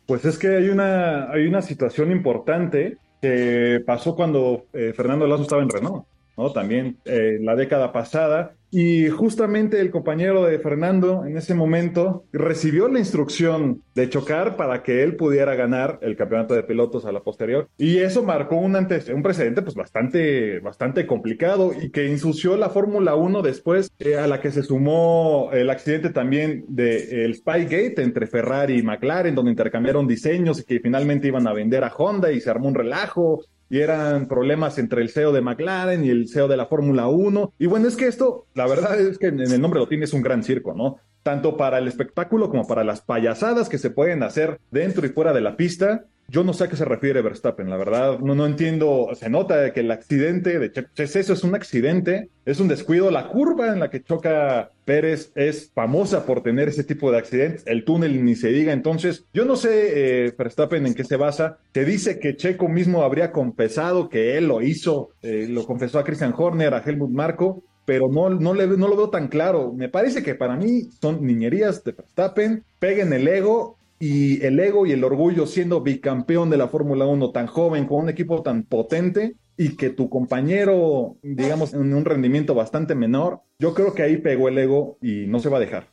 Pues 0.05 0.25
es 0.25 0.37
que 0.37 0.49
hay 0.49 0.67
una, 0.67 1.31
hay 1.31 1.47
una 1.47 1.61
situación 1.61 2.11
importante 2.11 2.97
que 3.21 3.81
pasó 3.85 4.15
cuando 4.15 4.65
Fernando 4.71 5.25
Alonso 5.25 5.43
estaba 5.43 5.61
en 5.61 5.69
Renault. 5.69 6.05
También 6.51 6.97
la 7.05 7.55
década 7.55 7.91
pasada, 7.91 8.55
y 8.71 9.09
justamente 9.09 9.81
el 9.81 9.91
compañero 9.91 10.45
de 10.45 10.57
Fernando 10.57 11.25
en 11.25 11.35
ese 11.35 11.53
momento 11.53 12.23
recibió 12.31 12.87
la 12.87 12.99
instrucción 12.99 13.83
de 13.95 14.09
chocar 14.09 14.55
para 14.55 14.81
que 14.81 15.03
él 15.03 15.17
pudiera 15.17 15.55
ganar 15.55 15.99
el 16.01 16.15
campeonato 16.15 16.53
de 16.53 16.63
pilotos 16.63 17.05
a 17.05 17.11
la 17.11 17.19
posterior. 17.19 17.67
Y 17.77 17.97
eso 17.97 18.23
marcó 18.23 18.55
un, 18.55 18.77
antes, 18.77 19.09
un 19.09 19.23
precedente 19.23 19.61
pues 19.61 19.75
bastante, 19.75 20.59
bastante 20.59 21.05
complicado 21.05 21.73
y 21.79 21.89
que 21.91 22.07
insució 22.07 22.55
la 22.55 22.69
Fórmula 22.69 23.15
1 23.15 23.41
después 23.41 23.91
eh, 23.99 24.15
a 24.15 24.27
la 24.27 24.39
que 24.39 24.51
se 24.51 24.63
sumó 24.63 25.49
el 25.51 25.69
accidente 25.69 26.09
también 26.09 26.63
del 26.69 27.35
Spygate 27.35 28.01
entre 28.01 28.25
Ferrari 28.25 28.79
y 28.79 28.83
McLaren, 28.83 29.35
donde 29.35 29.51
intercambiaron 29.51 30.07
diseños 30.07 30.61
y 30.61 30.63
que 30.63 30.79
finalmente 30.79 31.27
iban 31.27 31.45
a 31.45 31.53
vender 31.53 31.83
a 31.83 31.93
Honda 31.93 32.31
y 32.31 32.39
se 32.39 32.49
armó 32.49 32.69
un 32.69 32.75
relajo 32.75 33.41
y 33.71 33.79
eran 33.79 34.27
problemas 34.27 34.77
entre 34.79 35.01
el 35.01 35.09
CEO 35.09 35.31
de 35.31 35.39
McLaren 35.39 36.03
y 36.03 36.09
el 36.09 36.27
CEO 36.27 36.49
de 36.49 36.57
la 36.57 36.65
Fórmula 36.65 37.07
1. 37.07 37.53
Y 37.57 37.67
bueno, 37.67 37.87
es 37.87 37.95
que 37.95 38.05
esto, 38.05 38.45
la 38.53 38.67
verdad 38.67 38.99
es 38.99 39.17
que 39.17 39.27
en 39.27 39.39
el 39.39 39.61
nombre 39.61 39.79
lo 39.79 39.87
tiene, 39.87 40.03
es 40.03 40.11
un 40.11 40.21
gran 40.21 40.43
circo, 40.43 40.73
¿no? 40.73 40.97
Tanto 41.23 41.55
para 41.55 41.77
el 41.77 41.87
espectáculo 41.87 42.49
como 42.49 42.67
para 42.67 42.83
las 42.83 42.99
payasadas 42.99 43.69
que 43.69 43.77
se 43.77 43.89
pueden 43.89 44.23
hacer 44.23 44.59
dentro 44.71 45.05
y 45.05 45.09
fuera 45.09 45.31
de 45.31 45.39
la 45.39 45.55
pista. 45.55 46.03
Yo 46.31 46.45
no 46.45 46.53
sé 46.53 46.63
a 46.63 46.67
qué 46.69 46.77
se 46.77 46.85
refiere 46.85 47.21
Verstappen, 47.21 47.69
la 47.69 47.75
verdad, 47.75 48.19
no, 48.19 48.35
no 48.35 48.45
entiendo, 48.45 49.09
se 49.15 49.29
nota 49.29 49.73
que 49.73 49.81
el 49.81 49.91
accidente 49.91 50.59
de 50.59 50.71
Checo, 50.71 50.89
eso 50.95 51.33
es 51.33 51.43
un 51.43 51.55
accidente, 51.55 52.29
es 52.45 52.61
un 52.61 52.69
descuido, 52.69 53.11
la 53.11 53.27
curva 53.27 53.67
en 53.67 53.81
la 53.81 53.89
que 53.89 54.01
choca 54.01 54.71
Pérez 54.85 55.33
es 55.35 55.71
famosa 55.73 56.25
por 56.25 56.41
tener 56.41 56.69
ese 56.69 56.85
tipo 56.85 57.11
de 57.11 57.17
accidentes, 57.17 57.63
el 57.67 57.83
túnel 57.83 58.23
ni 58.23 58.35
se 58.35 58.47
diga, 58.47 58.71
entonces 58.71 59.25
yo 59.33 59.43
no 59.43 59.57
sé 59.57 60.27
eh, 60.27 60.33
Verstappen 60.37 60.87
en 60.87 60.93
qué 60.93 61.03
se 61.03 61.17
basa, 61.17 61.57
te 61.73 61.83
dice 61.83 62.17
que 62.17 62.37
Checo 62.37 62.69
mismo 62.69 63.03
habría 63.03 63.33
confesado 63.33 64.07
que 64.07 64.37
él 64.37 64.47
lo 64.47 64.61
hizo, 64.61 65.09
eh, 65.21 65.47
lo 65.49 65.65
confesó 65.65 65.99
a 65.99 66.05
Christian 66.05 66.33
Horner, 66.37 66.73
a 66.73 66.81
Helmut 66.81 67.11
Marco, 67.11 67.61
pero 67.83 68.07
no, 68.07 68.29
no, 68.29 68.53
le, 68.53 68.67
no 68.67 68.87
lo 68.87 68.95
veo 68.95 69.09
tan 69.09 69.27
claro. 69.27 69.73
Me 69.73 69.89
parece 69.89 70.23
que 70.23 70.35
para 70.35 70.55
mí 70.55 70.83
son 71.01 71.25
niñerías 71.25 71.83
de 71.83 71.91
Verstappen, 71.91 72.63
peguen 72.79 73.11
el 73.11 73.27
ego 73.27 73.80
y 74.01 74.43
el 74.43 74.59
ego 74.59 74.87
y 74.87 74.93
el 74.93 75.03
orgullo 75.03 75.45
siendo 75.45 75.81
bicampeón 75.81 76.49
de 76.49 76.57
la 76.57 76.67
Fórmula 76.67 77.05
1 77.05 77.31
tan 77.31 77.45
joven, 77.45 77.85
con 77.85 77.99
un 77.99 78.09
equipo 78.09 78.41
tan 78.41 78.63
potente 78.63 79.35
y 79.55 79.77
que 79.77 79.91
tu 79.91 80.09
compañero, 80.09 81.17
digamos, 81.21 81.75
en 81.75 81.93
un 81.93 82.03
rendimiento 82.03 82.55
bastante 82.55 82.95
menor, 82.95 83.41
yo 83.59 83.75
creo 83.75 83.93
que 83.93 84.01
ahí 84.01 84.17
pegó 84.17 84.47
el 84.47 84.57
ego 84.57 84.97
y 85.03 85.27
no 85.27 85.39
se 85.39 85.49
va 85.49 85.57
a 85.57 85.59
dejar. 85.59 85.87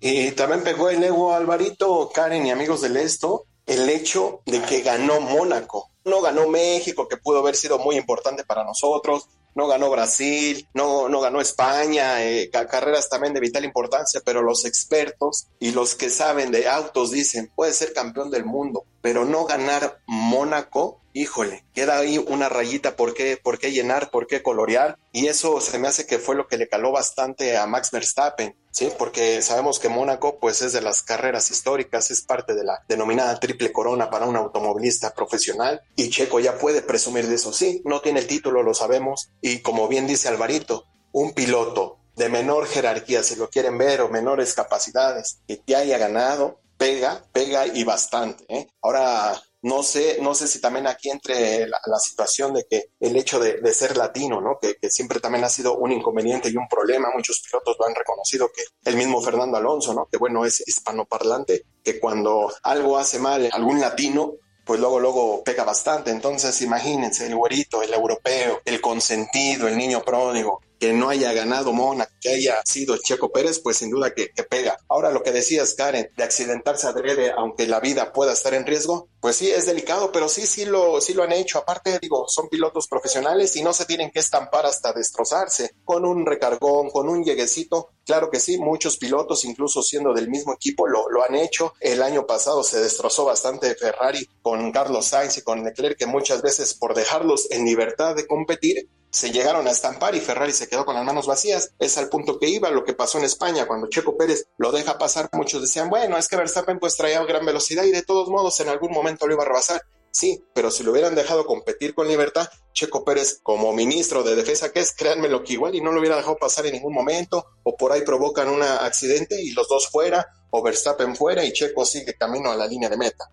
Y 0.00 0.32
también 0.32 0.64
pegó 0.64 0.90
el 0.90 1.02
ego 1.02 1.32
Alvarito, 1.32 2.10
Karen 2.12 2.44
y 2.44 2.50
amigos 2.50 2.82
del 2.82 2.96
esto, 2.96 3.44
el 3.66 3.88
hecho 3.88 4.42
de 4.44 4.60
que 4.62 4.80
ganó 4.80 5.20
Mónaco. 5.20 5.92
No 6.04 6.20
ganó 6.20 6.48
México, 6.48 7.06
que 7.06 7.18
pudo 7.18 7.38
haber 7.38 7.54
sido 7.54 7.78
muy 7.78 7.96
importante 7.96 8.42
para 8.42 8.64
nosotros, 8.64 9.28
no 9.54 9.66
ganó 9.66 9.90
Brasil, 9.90 10.68
no, 10.74 11.08
no 11.08 11.20
ganó 11.20 11.40
España, 11.40 12.24
eh, 12.24 12.50
carreras 12.50 13.08
también 13.08 13.34
de 13.34 13.40
vital 13.40 13.64
importancia, 13.64 14.20
pero 14.24 14.42
los 14.42 14.64
expertos 14.64 15.48
y 15.58 15.72
los 15.72 15.94
que 15.94 16.10
saben 16.10 16.50
de 16.50 16.68
autos 16.68 17.10
dicen, 17.10 17.50
puede 17.54 17.72
ser 17.72 17.92
campeón 17.92 18.30
del 18.30 18.44
mundo, 18.44 18.84
pero 19.00 19.24
no 19.24 19.44
ganar 19.44 19.98
Mónaco, 20.06 21.00
híjole, 21.18 21.64
queda 21.74 21.98
ahí 21.98 22.18
una 22.18 22.48
rayita, 22.48 22.94
¿por 22.94 23.12
qué, 23.12 23.36
por 23.36 23.58
qué 23.58 23.72
llenar, 23.72 24.10
por 24.10 24.28
qué 24.28 24.42
colorear? 24.42 24.96
Y 25.12 25.26
eso 25.26 25.60
se 25.60 25.78
me 25.78 25.88
hace 25.88 26.06
que 26.06 26.18
fue 26.18 26.36
lo 26.36 26.46
que 26.46 26.56
le 26.56 26.68
caló 26.68 26.92
bastante 26.92 27.56
a 27.56 27.66
Max 27.66 27.90
Verstappen, 27.90 28.56
¿sí? 28.70 28.88
Porque 28.96 29.42
sabemos 29.42 29.80
que 29.80 29.88
Mónaco, 29.88 30.38
pues 30.38 30.62
es 30.62 30.72
de 30.72 30.80
las 30.80 31.02
carreras 31.02 31.50
históricas, 31.50 32.12
es 32.12 32.22
parte 32.22 32.54
de 32.54 32.62
la 32.62 32.84
denominada 32.88 33.38
triple 33.40 33.72
corona 33.72 34.10
para 34.10 34.26
un 34.26 34.36
automovilista 34.36 35.12
profesional, 35.12 35.82
y 35.96 36.08
Checo 36.08 36.38
ya 36.38 36.56
puede 36.56 36.82
presumir 36.82 37.26
de 37.26 37.34
eso, 37.34 37.52
sí, 37.52 37.82
no 37.84 38.00
tiene 38.00 38.20
el 38.20 38.28
título, 38.28 38.62
lo 38.62 38.74
sabemos, 38.74 39.30
y 39.40 39.58
como 39.58 39.88
bien 39.88 40.06
dice 40.06 40.28
Alvarito, 40.28 40.84
un 41.10 41.32
piloto 41.32 41.98
de 42.14 42.28
menor 42.28 42.66
jerarquía, 42.66 43.24
si 43.24 43.34
lo 43.34 43.48
quieren 43.50 43.76
ver, 43.76 44.02
o 44.02 44.08
menores 44.08 44.54
capacidades, 44.54 45.40
que 45.48 45.56
te 45.56 45.74
haya 45.74 45.98
ganado, 45.98 46.60
pega, 46.76 47.24
pega 47.32 47.66
y 47.66 47.84
bastante. 47.84 48.44
¿eh? 48.48 48.68
Ahora, 48.80 49.40
no 49.62 49.82
sé, 49.82 50.18
no 50.20 50.34
sé 50.34 50.46
si 50.46 50.60
también 50.60 50.86
aquí 50.86 51.10
entre 51.10 51.66
la, 51.66 51.98
situación 51.98 52.54
de 52.54 52.64
que 52.68 52.90
el 53.00 53.16
hecho 53.16 53.40
de, 53.40 53.74
ser 53.74 53.96
latino, 53.96 54.40
¿no? 54.40 54.58
Que, 54.60 54.76
siempre 54.88 55.20
también 55.20 55.44
ha 55.44 55.48
sido 55.48 55.76
un 55.76 55.92
inconveniente 55.92 56.48
y 56.48 56.56
un 56.56 56.68
problema. 56.68 57.08
Muchos 57.14 57.40
pilotos 57.40 57.76
lo 57.78 57.86
han 57.86 57.94
reconocido 57.94 58.50
que 58.54 58.62
el 58.84 58.96
mismo 58.96 59.20
Fernando 59.20 59.56
Alonso, 59.56 59.94
¿no? 59.94 60.06
Que 60.10 60.18
bueno, 60.18 60.44
es 60.44 60.66
hispanoparlante, 60.66 61.64
que 61.82 61.98
cuando 61.98 62.52
algo 62.62 62.98
hace 62.98 63.18
mal 63.18 63.48
algún 63.52 63.80
latino, 63.80 64.34
pues 64.64 64.78
luego, 64.80 65.00
luego 65.00 65.42
pega 65.42 65.64
bastante. 65.64 66.10
Entonces, 66.10 66.60
imagínense, 66.62 67.26
el 67.26 67.34
güerito, 67.34 67.82
el 67.82 67.92
europeo, 67.92 68.60
el 68.64 68.80
consentido, 68.80 69.66
el 69.66 69.76
niño 69.76 70.02
pródigo, 70.02 70.60
que 70.78 70.92
no 70.92 71.08
haya 71.08 71.32
ganado 71.32 71.72
Mona, 71.72 72.08
que 72.20 72.30
haya 72.30 72.60
sido 72.64 72.96
Checo 72.96 73.30
Pérez, 73.30 73.60
pues 73.60 73.78
sin 73.78 73.90
duda 73.90 74.14
que, 74.14 74.28
pega. 74.48 74.78
Ahora 74.88 75.10
lo 75.10 75.22
que 75.22 75.32
decías, 75.32 75.74
Karen, 75.74 76.10
de 76.16 76.24
accidentarse 76.24 76.86
adrede, 76.86 77.32
aunque 77.36 77.66
la 77.66 77.80
vida 77.80 78.12
pueda 78.12 78.32
estar 78.32 78.54
en 78.54 78.66
riesgo, 78.66 79.08
pues 79.20 79.36
sí, 79.36 79.50
es 79.50 79.66
delicado, 79.66 80.12
pero 80.12 80.28
sí, 80.28 80.46
sí 80.46 80.64
lo, 80.64 81.00
sí 81.00 81.12
lo 81.12 81.24
han 81.24 81.32
hecho. 81.32 81.58
Aparte, 81.58 81.98
digo, 82.00 82.26
son 82.28 82.48
pilotos 82.48 82.86
profesionales 82.86 83.56
y 83.56 83.62
no 83.62 83.72
se 83.72 83.84
tienen 83.84 84.10
que 84.10 84.20
estampar 84.20 84.64
hasta 84.64 84.92
destrozarse 84.92 85.72
con 85.84 86.04
un 86.04 86.24
recargón, 86.24 86.90
con 86.90 87.08
un 87.08 87.24
lleguecito. 87.24 87.90
Claro 88.06 88.30
que 88.30 88.40
sí, 88.40 88.58
muchos 88.58 88.96
pilotos, 88.96 89.44
incluso 89.44 89.82
siendo 89.82 90.14
del 90.14 90.28
mismo 90.28 90.54
equipo, 90.54 90.86
lo, 90.86 91.10
lo 91.10 91.24
han 91.24 91.34
hecho. 91.34 91.74
El 91.80 92.02
año 92.02 92.26
pasado 92.26 92.62
se 92.62 92.80
destrozó 92.80 93.24
bastante 93.24 93.74
Ferrari 93.74 94.26
con 94.40 94.72
Carlos 94.72 95.06
Sainz 95.06 95.38
y 95.38 95.42
con 95.42 95.64
Leclerc, 95.64 95.98
que 95.98 96.06
muchas 96.06 96.40
veces 96.40 96.74
por 96.74 96.94
dejarlos 96.94 97.50
en 97.50 97.64
libertad 97.64 98.14
de 98.14 98.26
competir, 98.26 98.88
se 99.10 99.30
llegaron 99.30 99.66
a 99.66 99.70
estampar 99.70 100.14
y 100.14 100.20
Ferrari 100.20 100.52
se 100.52 100.68
quedó 100.68 100.84
con 100.84 100.94
las 100.94 101.04
manos 101.04 101.26
vacías. 101.26 101.72
Es 101.78 101.96
al 101.98 102.08
punto 102.08 102.38
que 102.38 102.48
iba 102.48 102.70
lo 102.70 102.84
que 102.84 102.94
pasó 102.94 103.18
en 103.18 103.24
España 103.24 103.66
cuando 103.66 103.88
Checo 103.88 104.16
Pérez 104.16 104.46
lo 104.58 104.72
deja 104.72 104.98
pasar. 104.98 105.28
Muchos 105.32 105.62
decían, 105.62 105.88
bueno, 105.90 106.16
es 106.16 106.28
que 106.28 106.36
Verstappen 106.36 106.78
pues 106.78 106.96
traía 106.96 107.22
gran 107.24 107.44
velocidad 107.44 107.84
y 107.84 107.90
de 107.90 108.02
todos 108.02 108.28
modos 108.28 108.60
en 108.60 108.68
algún 108.68 108.92
momento 108.92 109.26
lo 109.26 109.34
iba 109.34 109.42
a 109.42 109.46
rebasar. 109.46 109.82
Sí, 110.10 110.42
pero 110.54 110.70
si 110.70 110.82
lo 110.82 110.92
hubieran 110.92 111.14
dejado 111.14 111.46
competir 111.46 111.94
con 111.94 112.08
libertad, 112.08 112.48
Checo 112.72 113.04
Pérez, 113.04 113.40
como 113.42 113.72
ministro 113.72 114.22
de 114.22 114.34
defensa 114.34 114.72
que 114.72 114.80
es, 114.80 114.92
créanme 114.92 115.28
lo 115.28 115.44
que 115.44 115.52
igual 115.52 115.74
y 115.74 115.80
no 115.80 115.92
lo 115.92 116.00
hubiera 116.00 116.16
dejado 116.16 116.36
pasar 116.36 116.66
en 116.66 116.72
ningún 116.72 116.94
momento, 116.94 117.46
o 117.62 117.76
por 117.76 117.92
ahí 117.92 118.02
provocan 118.02 118.48
un 118.48 118.62
accidente 118.62 119.40
y 119.40 119.50
los 119.52 119.68
dos 119.68 119.88
fuera, 119.88 120.26
o 120.50 120.62
Verstappen 120.62 121.14
fuera 121.14 121.44
y 121.44 121.52
Checo 121.52 121.84
sigue 121.84 122.14
camino 122.14 122.50
a 122.50 122.56
la 122.56 122.66
línea 122.66 122.88
de 122.88 122.96
meta. 122.96 123.28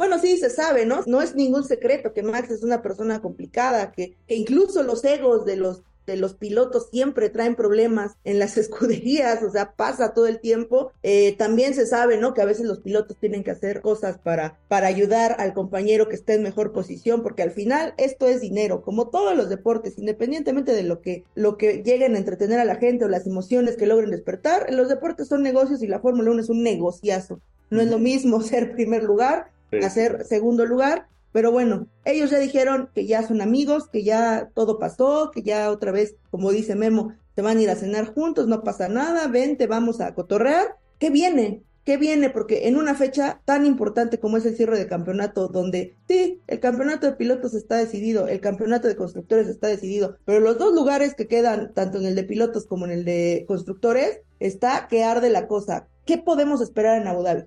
Bueno, 0.00 0.18
sí, 0.18 0.38
se 0.38 0.48
sabe, 0.48 0.86
¿no? 0.86 1.02
No 1.04 1.20
es 1.20 1.34
ningún 1.34 1.62
secreto 1.62 2.14
que 2.14 2.22
Max 2.22 2.50
es 2.50 2.62
una 2.62 2.80
persona 2.80 3.20
complicada, 3.20 3.92
que, 3.92 4.16
que 4.26 4.34
incluso 4.34 4.82
los 4.82 5.04
egos 5.04 5.44
de 5.44 5.56
los 5.56 5.82
de 6.06 6.16
los 6.16 6.32
pilotos 6.32 6.88
siempre 6.90 7.28
traen 7.28 7.54
problemas 7.54 8.16
en 8.24 8.38
las 8.38 8.56
escuderías, 8.56 9.42
o 9.42 9.50
sea, 9.50 9.72
pasa 9.72 10.14
todo 10.14 10.26
el 10.26 10.40
tiempo. 10.40 10.90
Eh, 11.02 11.36
también 11.36 11.74
se 11.74 11.84
sabe, 11.84 12.16
¿no? 12.16 12.32
Que 12.32 12.40
a 12.40 12.46
veces 12.46 12.64
los 12.64 12.80
pilotos 12.80 13.18
tienen 13.18 13.44
que 13.44 13.50
hacer 13.50 13.82
cosas 13.82 14.16
para, 14.16 14.58
para 14.68 14.86
ayudar 14.86 15.36
al 15.38 15.52
compañero 15.52 16.08
que 16.08 16.16
esté 16.16 16.32
en 16.32 16.44
mejor 16.44 16.72
posición, 16.72 17.22
porque 17.22 17.42
al 17.42 17.50
final 17.50 17.92
esto 17.98 18.26
es 18.26 18.40
dinero, 18.40 18.80
como 18.80 19.10
todos 19.10 19.36
los 19.36 19.50
deportes, 19.50 19.98
independientemente 19.98 20.72
de 20.72 20.82
lo 20.82 21.02
que, 21.02 21.24
lo 21.34 21.58
que 21.58 21.82
lleguen 21.82 22.14
a 22.14 22.18
entretener 22.18 22.58
a 22.58 22.64
la 22.64 22.76
gente 22.76 23.04
o 23.04 23.08
las 23.08 23.26
emociones 23.26 23.76
que 23.76 23.86
logren 23.86 24.10
despertar, 24.10 24.72
los 24.72 24.88
deportes 24.88 25.28
son 25.28 25.42
negocios 25.42 25.82
y 25.82 25.88
la 25.88 26.00
Fórmula 26.00 26.30
1 26.30 26.40
es 26.40 26.48
un 26.48 26.62
negociazo. 26.62 27.42
No 27.68 27.82
es 27.82 27.90
lo 27.90 27.98
mismo 27.98 28.40
ser 28.40 28.72
primer 28.72 29.02
lugar 29.02 29.50
hacer 29.84 30.24
segundo 30.24 30.66
lugar. 30.66 31.08
Pero 31.32 31.52
bueno, 31.52 31.86
ellos 32.04 32.30
ya 32.30 32.38
dijeron 32.38 32.90
que 32.94 33.06
ya 33.06 33.26
son 33.26 33.40
amigos, 33.40 33.88
que 33.88 34.02
ya 34.02 34.50
todo 34.54 34.78
pasó, 34.78 35.30
que 35.32 35.42
ya 35.42 35.70
otra 35.70 35.92
vez, 35.92 36.16
como 36.30 36.50
dice 36.50 36.74
Memo, 36.74 37.14
se 37.36 37.42
van 37.42 37.58
a 37.58 37.62
ir 37.62 37.70
a 37.70 37.76
cenar 37.76 38.12
juntos, 38.12 38.48
no 38.48 38.62
pasa 38.62 38.88
nada, 38.88 39.28
vente, 39.28 39.66
vamos 39.66 40.00
a 40.00 40.12
cotorrear. 40.14 40.76
¿Qué 40.98 41.10
viene? 41.10 41.62
¿Qué 41.84 41.96
viene? 41.96 42.30
Porque 42.30 42.68
en 42.68 42.76
una 42.76 42.94
fecha 42.94 43.40
tan 43.44 43.64
importante 43.64 44.20
como 44.20 44.36
es 44.36 44.44
el 44.44 44.56
cierre 44.56 44.78
de 44.78 44.86
campeonato, 44.86 45.48
donde 45.48 45.96
sí, 46.08 46.40
el 46.46 46.60
campeonato 46.60 47.06
de 47.06 47.14
pilotos 47.14 47.54
está 47.54 47.76
decidido, 47.76 48.28
el 48.28 48.40
campeonato 48.40 48.86
de 48.86 48.96
constructores 48.96 49.48
está 49.48 49.68
decidido, 49.68 50.16
pero 50.26 50.40
los 50.40 50.58
dos 50.58 50.74
lugares 50.74 51.14
que 51.14 51.26
quedan, 51.26 51.72
tanto 51.72 51.98
en 51.98 52.06
el 52.06 52.14
de 52.14 52.24
pilotos 52.24 52.66
como 52.66 52.84
en 52.84 52.92
el 52.92 53.04
de 53.04 53.44
constructores, 53.48 54.20
está 54.40 54.88
que 54.88 55.04
arde 55.04 55.30
la 55.30 55.48
cosa. 55.48 55.88
¿Qué 56.04 56.18
podemos 56.18 56.60
esperar 56.60 57.00
en 57.00 57.08
Abu 57.08 57.22
Dhabi? 57.22 57.44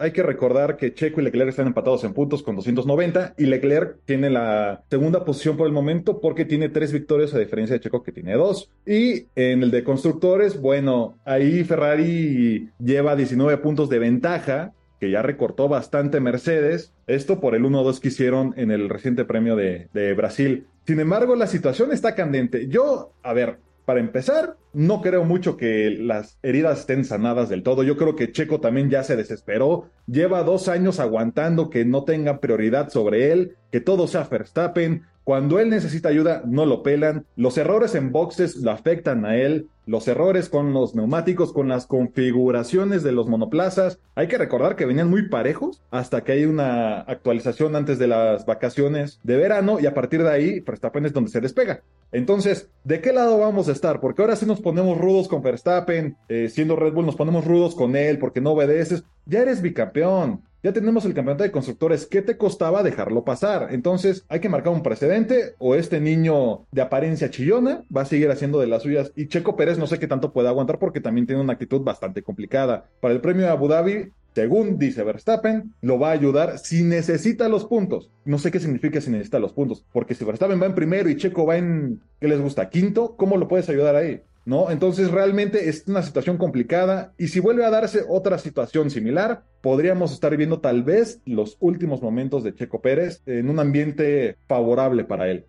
Hay 0.00 0.12
que 0.12 0.22
recordar 0.22 0.76
que 0.76 0.94
Checo 0.94 1.20
y 1.20 1.24
Leclerc 1.24 1.50
están 1.50 1.66
empatados 1.66 2.04
en 2.04 2.14
puntos 2.14 2.42
con 2.42 2.56
290 2.56 3.34
y 3.36 3.44
Leclerc 3.44 3.98
tiene 4.06 4.30
la 4.30 4.82
segunda 4.88 5.24
posición 5.24 5.56
por 5.56 5.66
el 5.66 5.72
momento 5.72 6.20
porque 6.20 6.44
tiene 6.44 6.70
tres 6.70 6.92
victorias 6.92 7.34
a 7.34 7.38
diferencia 7.38 7.74
de 7.74 7.80
Checo 7.80 8.02
que 8.02 8.12
tiene 8.12 8.34
dos. 8.34 8.70
Y 8.86 9.26
en 9.36 9.62
el 9.62 9.70
de 9.70 9.84
constructores, 9.84 10.60
bueno, 10.60 11.18
ahí 11.24 11.62
Ferrari 11.64 12.70
lleva 12.78 13.14
19 13.14 13.58
puntos 13.58 13.88
de 13.88 13.98
ventaja 13.98 14.72
que 14.98 15.10
ya 15.10 15.22
recortó 15.22 15.66
bastante 15.66 16.20
Mercedes, 16.20 16.92
esto 17.06 17.40
por 17.40 17.54
el 17.54 17.64
1-2 17.64 18.00
que 18.00 18.08
hicieron 18.08 18.52
en 18.56 18.70
el 18.70 18.90
reciente 18.90 19.24
premio 19.24 19.56
de, 19.56 19.88
de 19.94 20.12
Brasil. 20.12 20.66
Sin 20.86 21.00
embargo, 21.00 21.36
la 21.36 21.46
situación 21.46 21.90
está 21.90 22.14
candente. 22.14 22.68
Yo, 22.68 23.12
a 23.22 23.32
ver, 23.32 23.58
para 23.84 24.00
empezar, 24.00 24.56
no 24.72 25.00
creo 25.00 25.24
mucho 25.24 25.56
que 25.56 25.90
las 25.90 26.38
heridas 26.42 26.80
estén 26.80 27.04
sanadas 27.04 27.48
del 27.48 27.62
todo. 27.62 27.82
Yo 27.82 27.96
creo 27.96 28.16
que 28.16 28.30
Checo 28.32 28.60
también 28.60 28.90
ya 28.90 29.02
se 29.02 29.16
desesperó. 29.16 29.90
Lleva 30.06 30.42
dos 30.42 30.68
años 30.68 31.00
aguantando 31.00 31.70
que 31.70 31.84
no 31.84 32.04
tenga 32.04 32.40
prioridad 32.40 32.90
sobre 32.90 33.32
él, 33.32 33.56
que 33.72 33.80
todo 33.80 34.06
sea 34.06 34.24
Verstappen. 34.24 35.06
Cuando 35.24 35.58
él 35.58 35.70
necesita 35.70 36.08
ayuda, 36.08 36.42
no 36.46 36.66
lo 36.66 36.82
pelan. 36.82 37.26
Los 37.36 37.58
errores 37.58 37.94
en 37.94 38.10
boxes 38.10 38.56
lo 38.56 38.70
afectan 38.70 39.24
a 39.24 39.36
él. 39.36 39.68
Los 39.86 40.08
errores 40.08 40.48
con 40.48 40.72
los 40.72 40.94
neumáticos, 40.94 41.52
con 41.52 41.68
las 41.68 41.86
configuraciones 41.86 43.02
de 43.02 43.12
los 43.12 43.28
monoplazas. 43.28 44.00
Hay 44.14 44.28
que 44.28 44.38
recordar 44.38 44.76
que 44.76 44.86
venían 44.86 45.10
muy 45.10 45.28
parejos 45.28 45.82
hasta 45.90 46.24
que 46.24 46.32
hay 46.32 46.44
una 46.44 47.00
actualización 47.00 47.76
antes 47.76 47.98
de 47.98 48.06
las 48.06 48.46
vacaciones 48.46 49.20
de 49.22 49.36
verano 49.36 49.78
y 49.80 49.86
a 49.86 49.94
partir 49.94 50.22
de 50.22 50.30
ahí 50.30 50.60
Verstappen 50.60 51.06
es 51.06 51.12
donde 51.12 51.30
se 51.30 51.40
despega. 51.40 51.82
Entonces, 52.12 52.68
¿de 52.84 53.00
qué 53.00 53.12
lado 53.12 53.38
vamos 53.38 53.68
a 53.68 53.72
estar? 53.72 54.00
Porque 54.00 54.22
ahora 54.22 54.36
sí 54.36 54.46
nos 54.46 54.60
ponemos 54.60 54.98
rudos 54.98 55.28
con 55.28 55.42
Verstappen, 55.42 56.16
eh, 56.28 56.48
siendo 56.48 56.76
Red 56.76 56.92
Bull 56.92 57.06
nos 57.06 57.16
ponemos 57.16 57.44
rudos 57.44 57.74
con 57.74 57.94
él 57.94 58.18
porque 58.18 58.40
no 58.40 58.52
obedeces. 58.52 59.04
Ya 59.26 59.40
eres 59.40 59.62
bicampeón, 59.62 60.42
ya 60.62 60.72
tenemos 60.72 61.04
el 61.04 61.14
campeonato 61.14 61.44
de 61.44 61.50
constructores. 61.50 62.06
¿Qué 62.06 62.22
te 62.22 62.36
costaba 62.36 62.82
dejarlo 62.82 63.24
pasar? 63.24 63.68
Entonces, 63.70 64.24
hay 64.28 64.40
que 64.40 64.48
marcar 64.48 64.72
un 64.72 64.82
precedente 64.82 65.54
o 65.58 65.74
este 65.74 66.00
niño 66.00 66.66
de 66.70 66.82
apariencia 66.82 67.30
chillona 67.30 67.84
va 67.94 68.02
a 68.02 68.06
seguir 68.06 68.30
haciendo 68.30 68.60
de 68.60 68.66
las 68.66 68.82
suyas. 68.82 69.12
Y 69.16 69.28
Checo 69.28 69.56
Pérez 69.56 69.78
no 69.78 69.86
sé 69.86 69.98
qué 69.98 70.06
tanto 70.06 70.32
puede 70.32 70.48
aguantar 70.48 70.78
porque 70.78 71.00
también 71.00 71.26
tiene 71.26 71.42
una 71.42 71.54
actitud 71.54 71.82
bastante 71.82 72.22
complicada. 72.22 72.86
Para 73.00 73.14
el 73.14 73.20
premio 73.20 73.46
de 73.46 73.52
Abu 73.52 73.68
Dhabi, 73.68 74.12
según 74.34 74.78
dice 74.78 75.02
Verstappen, 75.02 75.74
lo 75.80 75.98
va 75.98 76.10
a 76.10 76.12
ayudar 76.12 76.58
si 76.58 76.82
necesita 76.82 77.48
los 77.48 77.64
puntos. 77.64 78.10
No 78.24 78.38
sé 78.38 78.50
qué 78.50 78.60
significa 78.60 79.00
si 79.00 79.10
necesita 79.10 79.38
los 79.38 79.52
puntos, 79.52 79.84
porque 79.92 80.14
si 80.14 80.24
Verstappen 80.24 80.60
va 80.60 80.66
en 80.66 80.74
primero 80.74 81.08
y 81.10 81.16
Checo 81.16 81.46
va 81.46 81.56
en, 81.56 82.00
¿qué 82.20 82.28
les 82.28 82.40
gusta? 82.40 82.70
Quinto, 82.70 83.16
¿cómo 83.16 83.36
lo 83.36 83.48
puedes 83.48 83.68
ayudar 83.68 83.96
ahí? 83.96 84.22
¿No? 84.50 84.68
Entonces 84.68 85.12
realmente 85.12 85.68
es 85.68 85.84
una 85.86 86.02
situación 86.02 86.36
complicada 86.36 87.14
y 87.16 87.28
si 87.28 87.38
vuelve 87.38 87.64
a 87.64 87.70
darse 87.70 88.04
otra 88.08 88.36
situación 88.36 88.90
similar, 88.90 89.44
podríamos 89.62 90.10
estar 90.10 90.36
viendo 90.36 90.60
tal 90.60 90.82
vez 90.82 91.20
los 91.24 91.56
últimos 91.60 92.02
momentos 92.02 92.42
de 92.42 92.52
Checo 92.52 92.82
Pérez 92.82 93.22
en 93.26 93.48
un 93.48 93.60
ambiente 93.60 94.36
favorable 94.48 95.04
para 95.04 95.30
él. 95.30 95.46